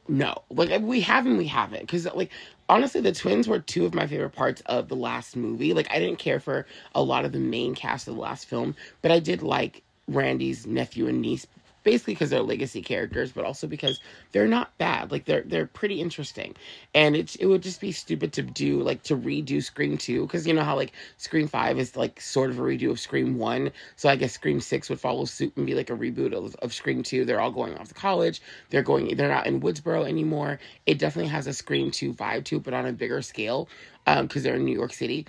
no. 0.08 0.42
Like 0.50 0.82
we 0.82 1.02
haven't 1.02 1.38
we 1.38 1.48
haven't 1.48 1.82
because 1.82 2.06
like 2.16 2.32
honestly 2.68 3.00
the 3.00 3.12
twins 3.12 3.48
were 3.48 3.60
two 3.60 3.86
of 3.86 3.94
my 3.94 4.08
favorite 4.08 4.32
parts 4.32 4.62
of 4.66 4.90
the 4.90 4.96
last 4.96 5.36
movie. 5.36 5.74
Like 5.74 5.88
i 5.92 6.00
didn't 6.00 6.20
care 6.20 6.40
for 6.40 6.66
a 6.96 7.04
lot 7.04 7.26
of 7.26 7.32
the 7.32 7.40
main 7.40 7.76
cast 7.76 8.08
of 8.08 8.16
the 8.16 8.22
last 8.22 8.46
film 8.48 8.76
but 9.04 9.12
i 9.12 9.20
did 9.20 9.44
like 9.44 9.84
randy's 10.08 10.66
nephew 10.66 11.08
and 11.08 11.22
niece 11.22 11.46
basically 11.84 12.14
because 12.14 12.30
they're 12.30 12.42
legacy 12.42 12.82
characters, 12.82 13.32
but 13.32 13.46
also 13.46 13.68
because 13.68 14.00
they're 14.32 14.48
not 14.48 14.78
bad. 14.78 15.12
Like 15.12 15.26
they're 15.26 15.42
they're 15.42 15.68
pretty 15.68 16.02
interesting, 16.02 16.56
and 16.94 17.16
it's 17.16 17.36
it 17.36 17.46
would 17.46 17.64
just 17.64 17.82
be 17.82 17.92
stupid 17.92 18.34
to 18.34 18.42
do 18.42 18.82
like 18.82 19.04
to 19.04 19.16
redo 19.16 19.64
Scream 19.64 19.98
two 19.98 20.26
because 20.26 20.48
you 20.48 20.54
know 20.54 20.64
how 20.64 20.76
like 20.76 20.94
Scream 21.18 21.48
five 21.48 21.80
is 21.80 21.96
like 21.96 22.20
sort 22.22 22.50
of 22.50 22.60
a 22.60 22.62
redo 22.62 22.92
of 22.92 23.00
Scream 23.00 23.38
one, 23.38 23.72
so 23.96 24.10
I 24.10 24.16
guess 24.16 24.34
Scream 24.34 24.60
six 24.60 24.90
would 24.90 25.00
follow 25.00 25.26
suit 25.26 25.54
and 25.56 25.66
be 25.66 25.76
like 25.76 25.90
a 25.90 25.96
reboot 25.96 26.34
of, 26.34 26.56
of 26.56 26.74
Scream 26.74 27.04
two. 27.04 27.26
They're 27.26 27.42
all 27.42 27.52
going 27.52 27.78
off 27.78 27.88
to 27.90 27.94
college. 27.94 28.42
They're 28.70 28.84
going. 28.84 29.16
They're 29.16 29.28
not 29.28 29.48
in 29.48 29.62
Woodsboro 29.62 30.08
anymore. 30.08 30.60
It 30.86 31.00
definitely 31.00 31.32
has 31.32 31.48
a 31.48 31.54
Scream 31.54 31.92
two 31.92 32.14
vibe 32.14 32.46
to 32.46 32.58
it, 32.58 32.64
but 32.64 32.74
on 32.74 32.86
a 32.86 32.94
bigger 32.94 33.22
scale 33.22 33.68
because 34.06 34.38
um, 34.38 34.44
they're 34.44 34.56
in 34.56 34.66
New 34.66 34.76
York 34.76 34.94
City. 34.94 35.28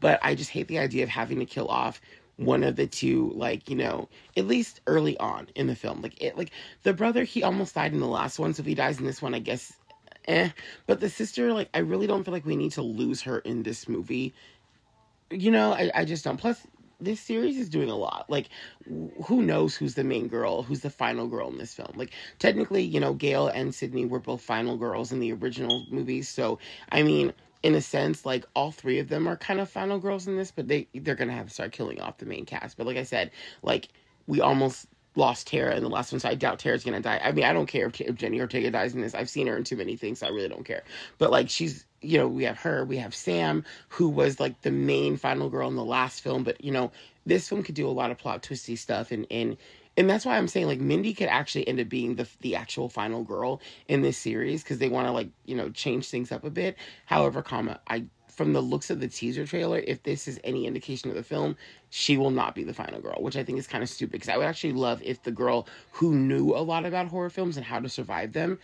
But 0.00 0.20
I 0.22 0.34
just 0.34 0.50
hate 0.50 0.68
the 0.68 0.78
idea 0.78 1.02
of 1.02 1.08
having 1.08 1.40
to 1.40 1.44
kill 1.44 1.68
off 1.68 2.00
one 2.36 2.64
of 2.64 2.76
the 2.76 2.86
two 2.86 3.30
like 3.34 3.68
you 3.68 3.76
know 3.76 4.08
at 4.36 4.46
least 4.46 4.80
early 4.86 5.16
on 5.18 5.46
in 5.54 5.66
the 5.66 5.76
film 5.76 6.00
like 6.00 6.20
it 6.22 6.36
like 6.36 6.50
the 6.82 6.92
brother 6.92 7.24
he 7.24 7.42
almost 7.42 7.74
died 7.74 7.92
in 7.92 8.00
the 8.00 8.06
last 8.06 8.38
one 8.38 8.54
so 8.54 8.60
if 8.60 8.66
he 8.66 8.74
dies 8.74 8.98
in 8.98 9.06
this 9.06 9.20
one 9.22 9.34
i 9.34 9.38
guess 9.38 9.74
eh 10.28 10.48
but 10.86 11.00
the 11.00 11.08
sister 11.08 11.52
like 11.52 11.68
i 11.74 11.78
really 11.78 12.06
don't 12.06 12.24
feel 12.24 12.32
like 12.32 12.46
we 12.46 12.56
need 12.56 12.72
to 12.72 12.82
lose 12.82 13.20
her 13.20 13.40
in 13.40 13.62
this 13.62 13.88
movie 13.88 14.32
you 15.30 15.50
know 15.50 15.72
i, 15.72 15.90
I 15.94 16.04
just 16.04 16.24
don't 16.24 16.38
plus 16.38 16.66
this 17.02 17.20
series 17.20 17.58
is 17.58 17.68
doing 17.68 17.90
a 17.90 17.96
lot. 17.96 18.26
Like, 18.28 18.48
who 19.24 19.42
knows 19.42 19.74
who's 19.74 19.94
the 19.94 20.04
main 20.04 20.28
girl, 20.28 20.62
who's 20.62 20.80
the 20.80 20.90
final 20.90 21.26
girl 21.26 21.48
in 21.48 21.58
this 21.58 21.74
film? 21.74 21.92
Like, 21.96 22.12
technically, 22.38 22.82
you 22.82 23.00
know, 23.00 23.12
Gail 23.12 23.48
and 23.48 23.74
Sidney 23.74 24.06
were 24.06 24.20
both 24.20 24.40
final 24.40 24.76
girls 24.76 25.12
in 25.12 25.20
the 25.20 25.32
original 25.32 25.84
movies. 25.90 26.28
So, 26.28 26.58
I 26.90 27.02
mean, 27.02 27.32
in 27.62 27.74
a 27.74 27.80
sense, 27.80 28.26
like 28.26 28.44
all 28.54 28.70
three 28.72 28.98
of 28.98 29.08
them 29.08 29.28
are 29.28 29.36
kind 29.36 29.60
of 29.60 29.70
final 29.70 29.98
girls 29.98 30.26
in 30.26 30.36
this, 30.36 30.50
but 30.50 30.68
they 30.68 30.88
they're 30.94 31.14
gonna 31.14 31.32
have 31.32 31.48
to 31.48 31.54
start 31.54 31.72
killing 31.72 32.00
off 32.00 32.18
the 32.18 32.26
main 32.26 32.44
cast. 32.44 32.76
But 32.76 32.86
like 32.86 32.96
I 32.96 33.04
said, 33.04 33.30
like 33.62 33.88
we 34.26 34.40
almost 34.40 34.86
lost 35.14 35.46
Tara 35.46 35.76
in 35.76 35.82
the 35.82 35.90
last 35.90 36.10
one, 36.10 36.20
so 36.20 36.28
I 36.28 36.34
doubt 36.34 36.58
Tara's 36.58 36.84
gonna 36.84 37.00
die. 37.00 37.20
I 37.22 37.32
mean, 37.32 37.44
I 37.44 37.52
don't 37.52 37.66
care 37.66 37.86
if, 37.86 38.00
if 38.00 38.16
Jenna 38.16 38.38
Ortega 38.38 38.70
dies 38.70 38.94
in 38.94 39.00
this. 39.00 39.14
I've 39.14 39.30
seen 39.30 39.46
her 39.46 39.56
in 39.56 39.64
too 39.64 39.76
many 39.76 39.96
things, 39.96 40.20
so 40.20 40.26
I 40.26 40.30
really 40.30 40.48
don't 40.48 40.64
care. 40.64 40.82
But 41.18 41.30
like 41.30 41.48
she's 41.50 41.86
you 42.02 42.18
know, 42.18 42.28
we 42.28 42.44
have 42.44 42.58
her, 42.58 42.84
we 42.84 42.96
have 42.96 43.14
Sam, 43.14 43.64
who 43.88 44.08
was 44.08 44.40
like 44.40 44.60
the 44.62 44.70
main 44.70 45.16
final 45.16 45.48
girl 45.48 45.68
in 45.68 45.76
the 45.76 45.84
last 45.84 46.20
film, 46.20 46.42
but 46.42 46.62
you 46.62 46.72
know, 46.72 46.90
this 47.24 47.48
film 47.48 47.62
could 47.62 47.76
do 47.76 47.88
a 47.88 47.90
lot 47.90 48.10
of 48.10 48.18
plot 48.18 48.42
twisty 48.42 48.76
stuff 48.76 49.12
and 49.12 49.26
and 49.30 49.56
and 49.96 50.08
that's 50.08 50.24
why 50.24 50.36
I'm 50.36 50.48
saying 50.48 50.66
like 50.66 50.80
Mindy 50.80 51.14
could 51.14 51.28
actually 51.28 51.66
end 51.68 51.80
up 51.80 51.88
being 51.88 52.16
the 52.16 52.28
the 52.40 52.56
actual 52.56 52.88
final 52.88 53.22
girl 53.22 53.60
in 53.88 54.02
this 54.02 54.16
series 54.16 54.62
because 54.62 54.78
they 54.78 54.88
want 54.88 55.06
to 55.06 55.12
like 55.12 55.28
you 55.44 55.54
know 55.54 55.70
change 55.70 56.08
things 56.08 56.32
up 56.32 56.44
a 56.44 56.50
bit. 56.50 56.76
However, 57.06 57.42
comma 57.42 57.80
I 57.88 58.04
from 58.28 58.54
the 58.54 58.62
looks 58.62 58.88
of 58.88 58.98
the 58.98 59.08
teaser 59.08 59.46
trailer, 59.46 59.78
if 59.80 60.02
this 60.04 60.26
is 60.26 60.40
any 60.42 60.66
indication 60.66 61.10
of 61.10 61.16
the 61.16 61.22
film, 61.22 61.54
she 61.90 62.16
will 62.16 62.30
not 62.30 62.54
be 62.54 62.64
the 62.64 62.72
final 62.72 62.98
girl, 62.98 63.18
which 63.20 63.36
I 63.36 63.44
think 63.44 63.58
is 63.58 63.66
kind 63.66 63.82
of 63.82 63.90
stupid 63.90 64.12
because 64.12 64.30
I 64.30 64.38
would 64.38 64.46
actually 64.46 64.72
love 64.72 65.02
if 65.04 65.22
the 65.22 65.30
girl 65.30 65.68
who 65.90 66.14
knew 66.14 66.54
a 66.54 66.62
lot 66.62 66.86
about 66.86 67.08
horror 67.08 67.28
films 67.28 67.58
and 67.58 67.66
how 67.66 67.78
to 67.78 67.90
survive 67.90 68.32
them 68.32 68.58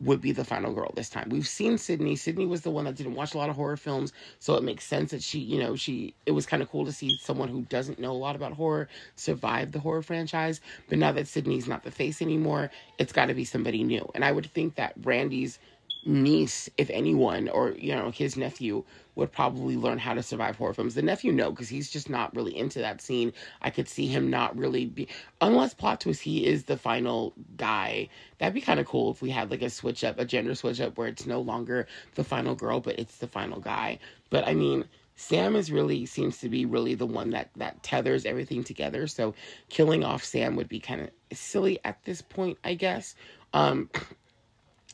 would 0.00 0.20
be 0.20 0.32
the 0.32 0.44
final 0.44 0.72
girl 0.72 0.92
this 0.94 1.08
time. 1.08 1.28
We've 1.28 1.46
seen 1.46 1.78
Sidney. 1.78 2.16
Sidney 2.16 2.46
was 2.46 2.62
the 2.62 2.70
one 2.70 2.84
that 2.84 2.94
didn't 2.94 3.14
watch 3.14 3.34
a 3.34 3.38
lot 3.38 3.50
of 3.50 3.56
horror 3.56 3.76
films, 3.76 4.12
so 4.38 4.54
it 4.54 4.62
makes 4.62 4.84
sense 4.84 5.10
that 5.10 5.22
she, 5.22 5.38
you 5.38 5.58
know, 5.58 5.76
she 5.76 6.14
it 6.26 6.32
was 6.32 6.46
kind 6.46 6.62
of 6.62 6.70
cool 6.70 6.84
to 6.84 6.92
see 6.92 7.16
someone 7.18 7.48
who 7.48 7.62
doesn't 7.62 7.98
know 7.98 8.12
a 8.12 8.12
lot 8.12 8.36
about 8.36 8.52
horror 8.52 8.88
survive 9.16 9.72
the 9.72 9.80
horror 9.80 10.02
franchise. 10.02 10.60
But 10.88 10.98
now 10.98 11.12
that 11.12 11.28
Sidney's 11.28 11.68
not 11.68 11.82
the 11.82 11.90
face 11.90 12.22
anymore, 12.22 12.70
it's 12.98 13.12
got 13.12 13.26
to 13.26 13.34
be 13.34 13.44
somebody 13.44 13.82
new. 13.82 14.08
And 14.14 14.24
I 14.24 14.32
would 14.32 14.46
think 14.52 14.76
that 14.76 14.94
Randy's 15.02 15.58
niece, 16.04 16.68
if 16.78 16.90
anyone, 16.90 17.48
or 17.48 17.72
you 17.72 17.94
know, 17.94 18.10
his 18.10 18.36
nephew 18.36 18.84
would 19.14 19.32
probably 19.32 19.76
learn 19.76 19.98
how 19.98 20.14
to 20.14 20.22
survive 20.22 20.56
horror 20.56 20.72
films. 20.72 20.94
The 20.94 21.02
nephew, 21.02 21.32
no, 21.32 21.50
because 21.50 21.68
he's 21.68 21.90
just 21.90 22.08
not 22.08 22.34
really 22.36 22.56
into 22.56 22.78
that 22.78 23.00
scene. 23.00 23.32
I 23.62 23.70
could 23.70 23.88
see 23.88 24.06
him 24.06 24.30
not 24.30 24.56
really 24.56 24.86
be, 24.86 25.08
unless 25.40 25.74
plot 25.74 26.00
twist, 26.00 26.22
he 26.22 26.46
is 26.46 26.64
the 26.64 26.76
final 26.76 27.34
guy. 27.56 28.08
That'd 28.38 28.54
be 28.54 28.60
kind 28.60 28.78
of 28.78 28.86
cool 28.86 29.10
if 29.10 29.20
we 29.20 29.30
had 29.30 29.50
like 29.50 29.62
a 29.62 29.70
switch 29.70 30.04
up, 30.04 30.18
a 30.18 30.24
gender 30.24 30.54
switch 30.54 30.80
up, 30.80 30.96
where 30.96 31.08
it's 31.08 31.26
no 31.26 31.40
longer 31.40 31.88
the 32.14 32.24
final 32.24 32.54
girl, 32.54 32.80
but 32.80 32.98
it's 32.98 33.16
the 33.16 33.26
final 33.26 33.60
guy. 33.60 33.98
But 34.30 34.46
I 34.46 34.54
mean, 34.54 34.84
Sam 35.16 35.56
is 35.56 35.72
really 35.72 36.06
seems 36.06 36.38
to 36.38 36.48
be 36.48 36.64
really 36.64 36.94
the 36.94 37.06
one 37.06 37.30
that 37.30 37.50
that 37.56 37.82
tethers 37.82 38.24
everything 38.24 38.62
together. 38.62 39.08
So 39.08 39.34
killing 39.68 40.04
off 40.04 40.22
Sam 40.22 40.54
would 40.54 40.68
be 40.68 40.78
kind 40.78 41.00
of 41.00 41.10
silly 41.36 41.80
at 41.84 42.04
this 42.04 42.22
point, 42.22 42.56
I 42.62 42.74
guess. 42.74 43.16
Um, 43.52 43.90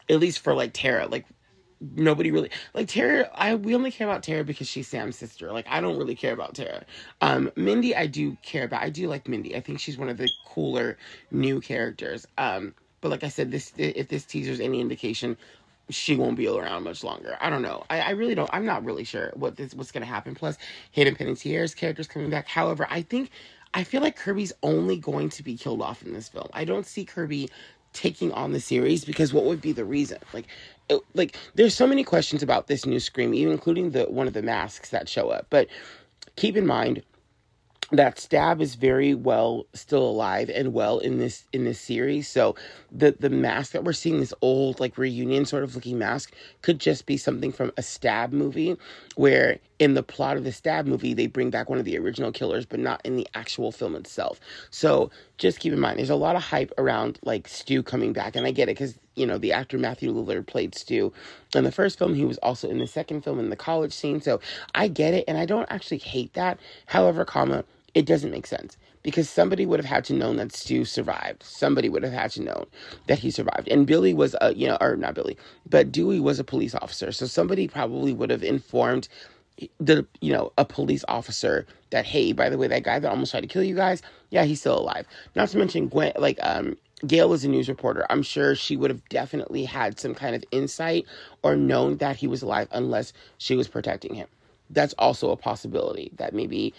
at 0.08 0.20
least 0.20 0.40
for 0.40 0.54
like 0.54 0.72
Tara, 0.72 1.06
like 1.06 1.26
nobody 1.80 2.30
really 2.30 2.50
like 2.74 2.88
Tara. 2.88 3.30
I 3.34 3.54
we 3.54 3.74
only 3.74 3.90
care 3.90 4.08
about 4.08 4.22
Tara 4.22 4.44
because 4.44 4.68
she's 4.68 4.88
Sam's 4.88 5.16
sister. 5.16 5.52
Like 5.52 5.66
I 5.68 5.80
don't 5.80 5.98
really 5.98 6.14
care 6.14 6.32
about 6.32 6.54
Tara. 6.54 6.84
Um, 7.20 7.50
Mindy, 7.56 7.94
I 7.94 8.06
do 8.06 8.36
care 8.42 8.64
about. 8.64 8.82
I 8.82 8.90
do 8.90 9.08
like 9.08 9.28
Mindy. 9.28 9.56
I 9.56 9.60
think 9.60 9.80
she's 9.80 9.98
one 9.98 10.08
of 10.08 10.16
the 10.16 10.28
cooler 10.46 10.96
new 11.30 11.60
characters. 11.60 12.26
Um, 12.38 12.74
but 13.00 13.10
like 13.10 13.24
I 13.24 13.28
said, 13.28 13.50
this 13.50 13.72
if 13.76 14.08
this 14.08 14.24
teaser's 14.24 14.60
any 14.60 14.80
indication, 14.80 15.36
she 15.90 16.16
won't 16.16 16.36
be 16.36 16.48
around 16.48 16.84
much 16.84 17.04
longer. 17.04 17.36
I 17.40 17.50
don't 17.50 17.62
know. 17.62 17.84
I, 17.90 18.00
I 18.00 18.10
really 18.10 18.34
don't. 18.34 18.50
I'm 18.52 18.64
not 18.64 18.84
really 18.84 19.04
sure 19.04 19.32
what 19.34 19.56
this 19.56 19.74
what's 19.74 19.92
gonna 19.92 20.06
happen. 20.06 20.34
Plus, 20.34 20.56
Hayden 20.92 21.14
Panettiere's 21.14 21.74
character's 21.74 22.08
coming 22.08 22.30
back. 22.30 22.48
However, 22.48 22.86
I 22.88 23.02
think 23.02 23.30
I 23.74 23.82
feel 23.82 24.00
like 24.00 24.16
Kirby's 24.16 24.52
only 24.62 24.96
going 24.96 25.28
to 25.30 25.42
be 25.42 25.56
killed 25.56 25.82
off 25.82 26.02
in 26.02 26.12
this 26.12 26.28
film. 26.28 26.48
I 26.52 26.64
don't 26.64 26.86
see 26.86 27.04
Kirby 27.04 27.50
taking 27.94 28.32
on 28.32 28.52
the 28.52 28.60
series 28.60 29.04
because 29.04 29.32
what 29.32 29.44
would 29.44 29.62
be 29.62 29.72
the 29.72 29.84
reason? 29.84 30.18
Like, 30.34 30.46
it, 30.90 31.00
like 31.14 31.36
there's 31.54 31.74
so 31.74 31.86
many 31.86 32.04
questions 32.04 32.42
about 32.42 32.66
this 32.66 32.84
new 32.84 33.00
Scream, 33.00 33.32
even 33.32 33.52
including 33.52 33.92
the 33.92 34.04
one 34.04 34.26
of 34.26 34.34
the 34.34 34.42
masks 34.42 34.90
that 34.90 35.08
show 35.08 35.30
up. 35.30 35.46
But 35.48 35.68
keep 36.36 36.56
in 36.56 36.66
mind, 36.66 37.02
that 37.92 38.18
stab 38.18 38.60
is 38.60 38.74
very 38.74 39.14
well 39.14 39.66
still 39.74 40.02
alive 40.02 40.50
and 40.50 40.72
well 40.72 40.98
in 40.98 41.18
this 41.18 41.44
in 41.52 41.64
this 41.64 41.80
series 41.80 42.26
so 42.28 42.54
the 42.90 43.14
the 43.20 43.30
mask 43.30 43.72
that 43.72 43.84
we're 43.84 43.92
seeing 43.92 44.20
this 44.20 44.34
old 44.40 44.80
like 44.80 44.96
reunion 44.96 45.44
sort 45.44 45.62
of 45.62 45.74
looking 45.74 45.98
mask 45.98 46.32
could 46.62 46.78
just 46.78 47.06
be 47.06 47.16
something 47.16 47.52
from 47.52 47.70
a 47.76 47.82
stab 47.82 48.32
movie 48.32 48.76
where 49.16 49.58
in 49.78 49.94
the 49.94 50.02
plot 50.02 50.36
of 50.36 50.44
the 50.44 50.52
stab 50.52 50.86
movie 50.86 51.14
they 51.14 51.26
bring 51.26 51.50
back 51.50 51.68
one 51.70 51.78
of 51.78 51.84
the 51.84 51.98
original 51.98 52.32
killers 52.32 52.66
but 52.66 52.80
not 52.80 53.00
in 53.04 53.16
the 53.16 53.26
actual 53.34 53.72
film 53.72 53.96
itself. 53.96 54.40
So 54.70 55.10
just 55.38 55.60
keep 55.60 55.72
in 55.72 55.80
mind 55.80 55.98
there's 55.98 56.10
a 56.10 56.16
lot 56.16 56.36
of 56.36 56.42
hype 56.42 56.72
around 56.78 57.18
like 57.24 57.48
stu 57.48 57.82
coming 57.82 58.12
back 58.12 58.36
and 58.36 58.46
i 58.46 58.52
get 58.52 58.68
it 58.68 58.72
because 58.76 58.98
you 59.16 59.26
know 59.26 59.38
the 59.38 59.52
actor 59.52 59.78
matthew 59.78 60.12
lillard 60.12 60.46
played 60.46 60.74
stu 60.74 61.12
in 61.54 61.64
the 61.64 61.72
first 61.72 61.98
film. 61.98 62.14
He 62.14 62.24
was 62.24 62.38
also 62.38 62.68
in 62.68 62.78
the 62.78 62.86
second 62.86 63.22
film 63.22 63.38
in 63.38 63.50
the 63.50 63.56
college 63.56 63.92
scene. 63.92 64.20
So 64.20 64.40
i 64.74 64.88
get 64.88 65.14
it 65.14 65.24
and 65.28 65.38
i 65.38 65.46
don't 65.46 65.70
actually 65.70 65.98
hate 65.98 66.34
that. 66.34 66.58
However 66.86 67.24
comma 67.24 67.64
it 67.94 68.06
doesn't 68.06 68.30
make 68.30 68.46
sense 68.46 68.76
because 69.04 69.30
somebody 69.30 69.66
would 69.66 69.78
have 69.78 69.88
had 69.88 70.04
to 70.06 70.14
know 70.14 70.34
that 70.34 70.52
Stu 70.52 70.84
survived. 70.84 71.44
Somebody 71.44 71.88
would 71.88 72.02
have 72.02 72.12
had 72.12 72.32
to 72.32 72.42
know 72.42 72.66
that 73.06 73.20
he 73.20 73.30
survived. 73.30 73.68
And 73.68 73.86
Billy 73.86 74.14
was 74.14 74.34
a, 74.40 74.52
you 74.54 74.66
know, 74.66 74.78
or 74.80 74.96
not 74.96 75.14
Billy, 75.14 75.36
but 75.68 75.92
Dewey 75.92 76.18
was 76.18 76.40
a 76.40 76.44
police 76.44 76.74
officer. 76.74 77.12
So 77.12 77.26
somebody 77.26 77.68
probably 77.68 78.12
would 78.12 78.30
have 78.30 78.42
informed 78.42 79.08
the, 79.78 80.06
you 80.20 80.32
know, 80.32 80.52
a 80.58 80.64
police 80.64 81.04
officer 81.06 81.66
that, 81.90 82.06
hey, 82.06 82.32
by 82.32 82.48
the 82.48 82.58
way, 82.58 82.66
that 82.66 82.82
guy 82.82 82.98
that 82.98 83.08
almost 83.08 83.30
tried 83.30 83.42
to 83.42 83.46
kill 83.46 83.62
you 83.62 83.76
guys, 83.76 84.02
yeah, 84.30 84.44
he's 84.44 84.58
still 84.60 84.78
alive. 84.80 85.06
Not 85.36 85.50
to 85.50 85.58
mention 85.58 85.88
Gwen, 85.88 86.12
like, 86.16 86.38
um, 86.42 86.76
Gail 87.06 87.28
was 87.28 87.44
a 87.44 87.48
news 87.48 87.68
reporter. 87.68 88.06
I'm 88.08 88.22
sure 88.22 88.54
she 88.54 88.76
would 88.76 88.90
have 88.90 89.06
definitely 89.10 89.64
had 89.64 90.00
some 90.00 90.14
kind 90.14 90.34
of 90.34 90.42
insight 90.50 91.04
or 91.42 91.54
known 91.54 91.98
that 91.98 92.16
he 92.16 92.26
was 92.26 92.40
alive 92.40 92.68
unless 92.72 93.12
she 93.36 93.54
was 93.54 93.68
protecting 93.68 94.14
him 94.14 94.26
that's 94.70 94.94
also 94.94 95.30
a 95.30 95.36
possibility 95.36 96.12
that 96.16 96.34
maybe 96.34 96.74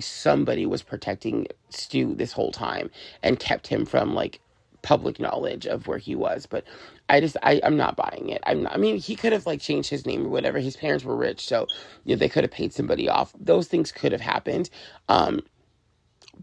somebody 0.00 0.66
was 0.66 0.82
protecting 0.82 1.46
Stu 1.70 2.14
this 2.14 2.32
whole 2.32 2.52
time 2.52 2.90
and 3.22 3.40
kept 3.40 3.68
him 3.68 3.86
from 3.86 4.14
like 4.14 4.40
public 4.82 5.20
knowledge 5.20 5.66
of 5.66 5.86
where 5.88 5.98
he 5.98 6.14
was. 6.16 6.46
But 6.46 6.64
I 7.08 7.20
just 7.20 7.36
I, 7.42 7.60
I'm 7.64 7.76
not 7.76 7.96
buying 7.96 8.30
it. 8.30 8.42
I'm 8.46 8.64
not, 8.64 8.74
I 8.74 8.78
mean 8.78 8.98
he 8.98 9.16
could 9.16 9.32
have 9.32 9.46
like 9.46 9.60
changed 9.60 9.90
his 9.90 10.06
name 10.06 10.26
or 10.26 10.30
whatever. 10.30 10.58
His 10.60 10.76
parents 10.76 11.04
were 11.04 11.16
rich, 11.16 11.46
so 11.46 11.68
you 12.04 12.16
know, 12.16 12.20
they 12.20 12.28
could 12.30 12.44
have 12.44 12.52
paid 12.52 12.72
somebody 12.74 13.08
off. 13.08 13.34
Those 13.40 13.68
things 13.68 13.92
could 13.92 14.12
have 14.12 14.22
happened. 14.22 14.70
Um, 15.08 15.42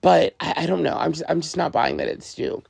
but 0.02 0.36
I, 0.40 0.54
I 0.58 0.66
don't 0.68 0.84
know. 0.84 0.98
I'm 0.98 1.14
just 1.14 1.26
I'm 1.30 1.42
just 1.42 1.58
not 1.58 1.72
buying 1.74 1.98
that 1.98 2.08
it's 2.10 2.28
Stu. 2.28 2.64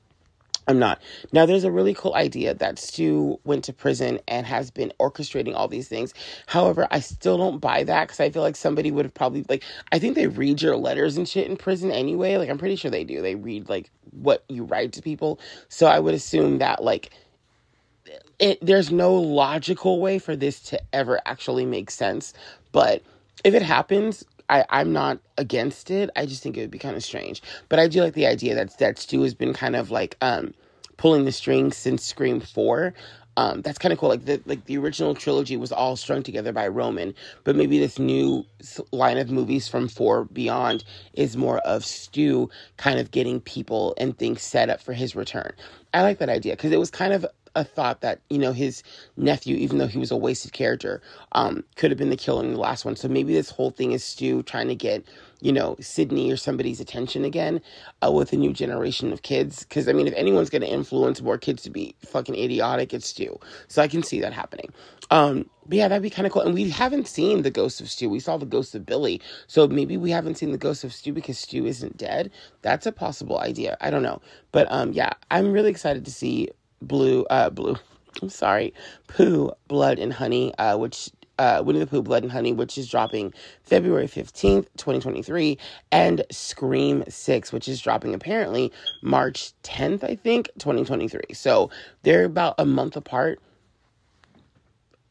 I'm 0.67 0.79
not. 0.79 1.01
Now, 1.33 1.45
there's 1.45 1.65
a 1.65 1.71
really 1.71 1.93
cool 1.93 2.15
idea 2.15 2.53
that 2.55 2.79
Stu 2.79 3.39
went 3.45 3.65
to 3.65 3.73
prison 3.73 4.19
and 4.27 4.47
has 4.47 4.71
been 4.71 4.93
orchestrating 4.99 5.55
all 5.55 5.67
these 5.69 5.87
things. 5.89 6.13
However, 6.47 6.87
I 6.91 7.01
still 7.01 7.37
don't 7.37 7.59
buy 7.59 7.83
that 7.85 8.07
because 8.07 8.19
I 8.19 8.31
feel 8.31 8.43
like 8.43 8.55
somebody 8.57 8.91
would 8.91 9.05
have 9.05 9.13
probably, 9.13 9.45
like, 9.49 9.63
I 9.91 9.99
think 9.99 10.15
they 10.15 10.27
read 10.27 10.61
your 10.61 10.77
letters 10.77 11.17
and 11.17 11.29
shit 11.29 11.47
in 11.49 11.57
prison 11.57 11.91
anyway. 11.91 12.37
Like, 12.37 12.49
I'm 12.49 12.57
pretty 12.57 12.77
sure 12.77 12.91
they 12.91 13.05
do. 13.05 13.21
They 13.21 13.35
read, 13.35 13.69
like, 13.69 13.91
what 14.11 14.43
you 14.49 14.65
write 14.65 14.93
to 14.93 15.03
people. 15.03 15.39
So 15.69 15.87
I 15.87 15.99
would 15.99 16.15
assume 16.15 16.59
that, 16.59 16.83
like, 16.83 17.11
it, 18.39 18.59
there's 18.61 18.91
no 18.91 19.13
logical 19.15 20.01
way 20.01 20.19
for 20.19 20.35
this 20.35 20.61
to 20.61 20.81
ever 20.93 21.19
actually 21.25 21.65
make 21.65 21.91
sense. 21.91 22.33
But 22.71 23.03
if 23.43 23.53
it 23.53 23.63
happens, 23.63 24.25
I, 24.49 24.65
I'm 24.69 24.93
not 24.93 25.19
against 25.37 25.91
it. 25.91 26.09
I 26.15 26.25
just 26.25 26.43
think 26.43 26.57
it 26.57 26.61
would 26.61 26.71
be 26.71 26.79
kind 26.79 26.97
of 26.97 27.03
strange. 27.03 27.41
But 27.69 27.79
I 27.79 27.87
do 27.87 28.01
like 28.03 28.13
the 28.15 28.27
idea 28.27 28.55
that 28.55 28.77
that 28.79 28.99
Stu 28.99 29.23
has 29.23 29.33
been 29.35 29.53
kind 29.53 29.75
of 29.75 29.91
like 29.91 30.17
um 30.21 30.53
pulling 30.97 31.25
the 31.25 31.31
strings 31.31 31.77
since 31.77 32.03
Scream 32.03 32.41
Four. 32.41 32.93
Um, 33.37 33.61
that's 33.61 33.79
kind 33.79 33.93
of 33.93 33.99
cool. 33.99 34.09
Like 34.09 34.25
the 34.25 34.41
like 34.45 34.65
the 34.65 34.77
original 34.77 35.15
trilogy 35.15 35.57
was 35.57 35.71
all 35.71 35.95
strung 35.95 36.23
together 36.23 36.53
by 36.53 36.67
Roman, 36.67 37.15
but 37.45 37.55
maybe 37.55 37.79
this 37.79 37.99
new 37.99 38.45
line 38.91 39.17
of 39.17 39.31
movies 39.31 39.67
from 39.67 39.87
four 39.89 40.25
beyond 40.25 40.83
is 41.13 41.37
more 41.37 41.59
of 41.59 41.85
Stu 41.85 42.49
kind 42.77 42.99
of 42.99 43.11
getting 43.11 43.41
people 43.41 43.95
and 43.97 44.17
things 44.17 44.41
set 44.41 44.69
up 44.69 44.81
for 44.81 44.93
his 44.93 45.15
return. 45.15 45.53
I 45.93 46.01
like 46.03 46.19
that 46.19 46.29
idea 46.29 46.53
because 46.55 46.71
it 46.71 46.79
was 46.79 46.91
kind 46.91 47.13
of 47.13 47.25
a 47.57 47.65
thought 47.65 48.01
that 48.01 48.21
you 48.31 48.39
know 48.39 48.53
his 48.53 48.83
nephew, 49.17 49.57
even 49.57 49.79
though 49.79 49.87
he 49.87 49.99
was 49.99 50.11
a 50.11 50.17
wasted 50.17 50.53
character, 50.53 51.01
um, 51.33 51.65
could 51.77 51.91
have 51.91 51.99
been 51.99 52.11
the 52.11 52.17
killer 52.17 52.45
in 52.45 52.53
the 52.53 52.59
last 52.59 52.85
one. 52.85 52.95
So 52.97 53.09
maybe 53.09 53.33
this 53.33 53.51
whole 53.51 53.71
thing 53.71 53.93
is 53.93 54.05
Stu 54.05 54.43
trying 54.43 54.69
to 54.69 54.75
get 54.75 55.05
you 55.41 55.53
know 55.53 55.77
Sidney 55.81 56.31
or 56.31 56.37
somebody's 56.37 56.81
attention 56.81 57.25
again 57.25 57.61
uh, 58.05 58.11
with 58.11 58.33
a 58.33 58.37
new 58.37 58.53
generation 58.53 59.13
of 59.13 59.23
kids. 59.23 59.65
Because 59.65 59.89
I 59.89 59.93
mean, 59.93 60.07
if 60.07 60.15
anyone's 60.15 60.51
going 60.51 60.63
to 60.63 60.69
influence 60.71 61.21
more 61.21 61.39
kids 61.39 61.63
to 61.63 61.71
be 61.71 61.95
fucking 62.05 62.35
idiotic, 62.35 62.93
it's 62.93 63.09
Stu. 63.09 63.39
So 63.69 63.83
I 63.83 63.89
can 63.89 64.03
see 64.03 64.21
that 64.21 64.33
happening. 64.33 64.71
Um, 65.11 65.49
but 65.67 65.77
yeah, 65.77 65.87
that'd 65.89 66.03
be 66.03 66.09
kind 66.11 66.25
of 66.27 66.33
cool. 66.33 66.43
And 66.43 66.53
we 66.55 66.69
haven't 66.69 67.07
seen 67.07 67.43
the 67.43 67.51
ghost 67.51 67.81
of 67.81 67.89
Stu. 67.89 68.09
We 68.09 68.19
saw 68.21 68.37
the 68.37 68.45
ghost 68.45 68.75
of 68.75 68.85
Billy. 68.85 69.21
So 69.47 69.67
maybe 69.67 69.97
we 69.97 70.11
haven't 70.11 70.37
seen 70.37 70.51
the 70.51 70.57
ghost 70.57 70.83
of 70.83 70.93
Stu 70.93 71.13
because 71.13 71.39
Stu 71.39 71.65
isn't 71.65 71.97
dead. 71.97 72.31
That's 72.61 72.85
a 72.85 72.91
possible 72.91 73.39
idea. 73.39 73.77
I 73.81 73.89
don't 73.91 74.03
know. 74.03 74.21
But 74.51 74.67
um, 74.71 74.93
yeah, 74.93 75.11
I'm 75.31 75.51
really 75.51 75.69
excited 75.71 76.05
to 76.05 76.11
see 76.11 76.49
Blue, 76.81 77.25
uh, 77.29 77.49
Blue, 77.49 77.75
I'm 78.21 78.29
sorry, 78.29 78.73
Pooh, 79.07 79.51
Blood 79.67 79.99
and 79.99 80.13
Honey, 80.13 80.53
uh, 80.57 80.77
which 80.77 81.09
uh, 81.39 81.61
Winnie 81.65 81.79
the 81.79 81.87
Pooh, 81.87 82.01
Blood 82.01 82.23
and 82.23 82.31
Honey, 82.31 82.53
which 82.53 82.77
is 82.77 82.89
dropping 82.89 83.33
February 83.63 84.07
15th, 84.07 84.67
2023, 84.77 85.57
and 85.91 86.23
Scream 86.31 87.03
6, 87.07 87.53
which 87.53 87.67
is 87.67 87.81
dropping 87.81 88.13
apparently 88.13 88.71
March 89.01 89.53
10th, 89.63 90.03
I 90.03 90.15
think, 90.15 90.49
2023. 90.59 91.21
So 91.33 91.69
they're 92.03 92.25
about 92.25 92.55
a 92.57 92.65
month 92.65 92.95
apart. 92.95 93.39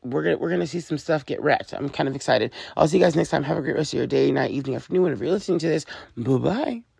We're 0.02 0.22
gonna 0.22 0.38
we're 0.38 0.50
gonna 0.50 0.68
see 0.68 0.80
some 0.80 0.98
stuff 0.98 1.26
get 1.26 1.42
wrecked. 1.42 1.72
I'm 1.72 1.88
kind 1.88 2.08
of 2.08 2.14
excited. 2.14 2.52
I'll 2.76 2.86
see 2.86 2.98
you 2.98 3.04
guys 3.04 3.16
next 3.16 3.30
time. 3.30 3.42
Have 3.42 3.58
a 3.58 3.62
great 3.62 3.74
rest 3.76 3.92
of 3.92 3.98
your 3.98 4.06
day, 4.06 4.30
night, 4.30 4.52
evening, 4.52 4.76
afternoon, 4.76 5.02
whenever 5.02 5.24
you're 5.24 5.32
listening 5.32 5.58
to 5.60 5.68
this. 5.68 5.84
Bye 6.16 6.38
bye. 6.38 6.95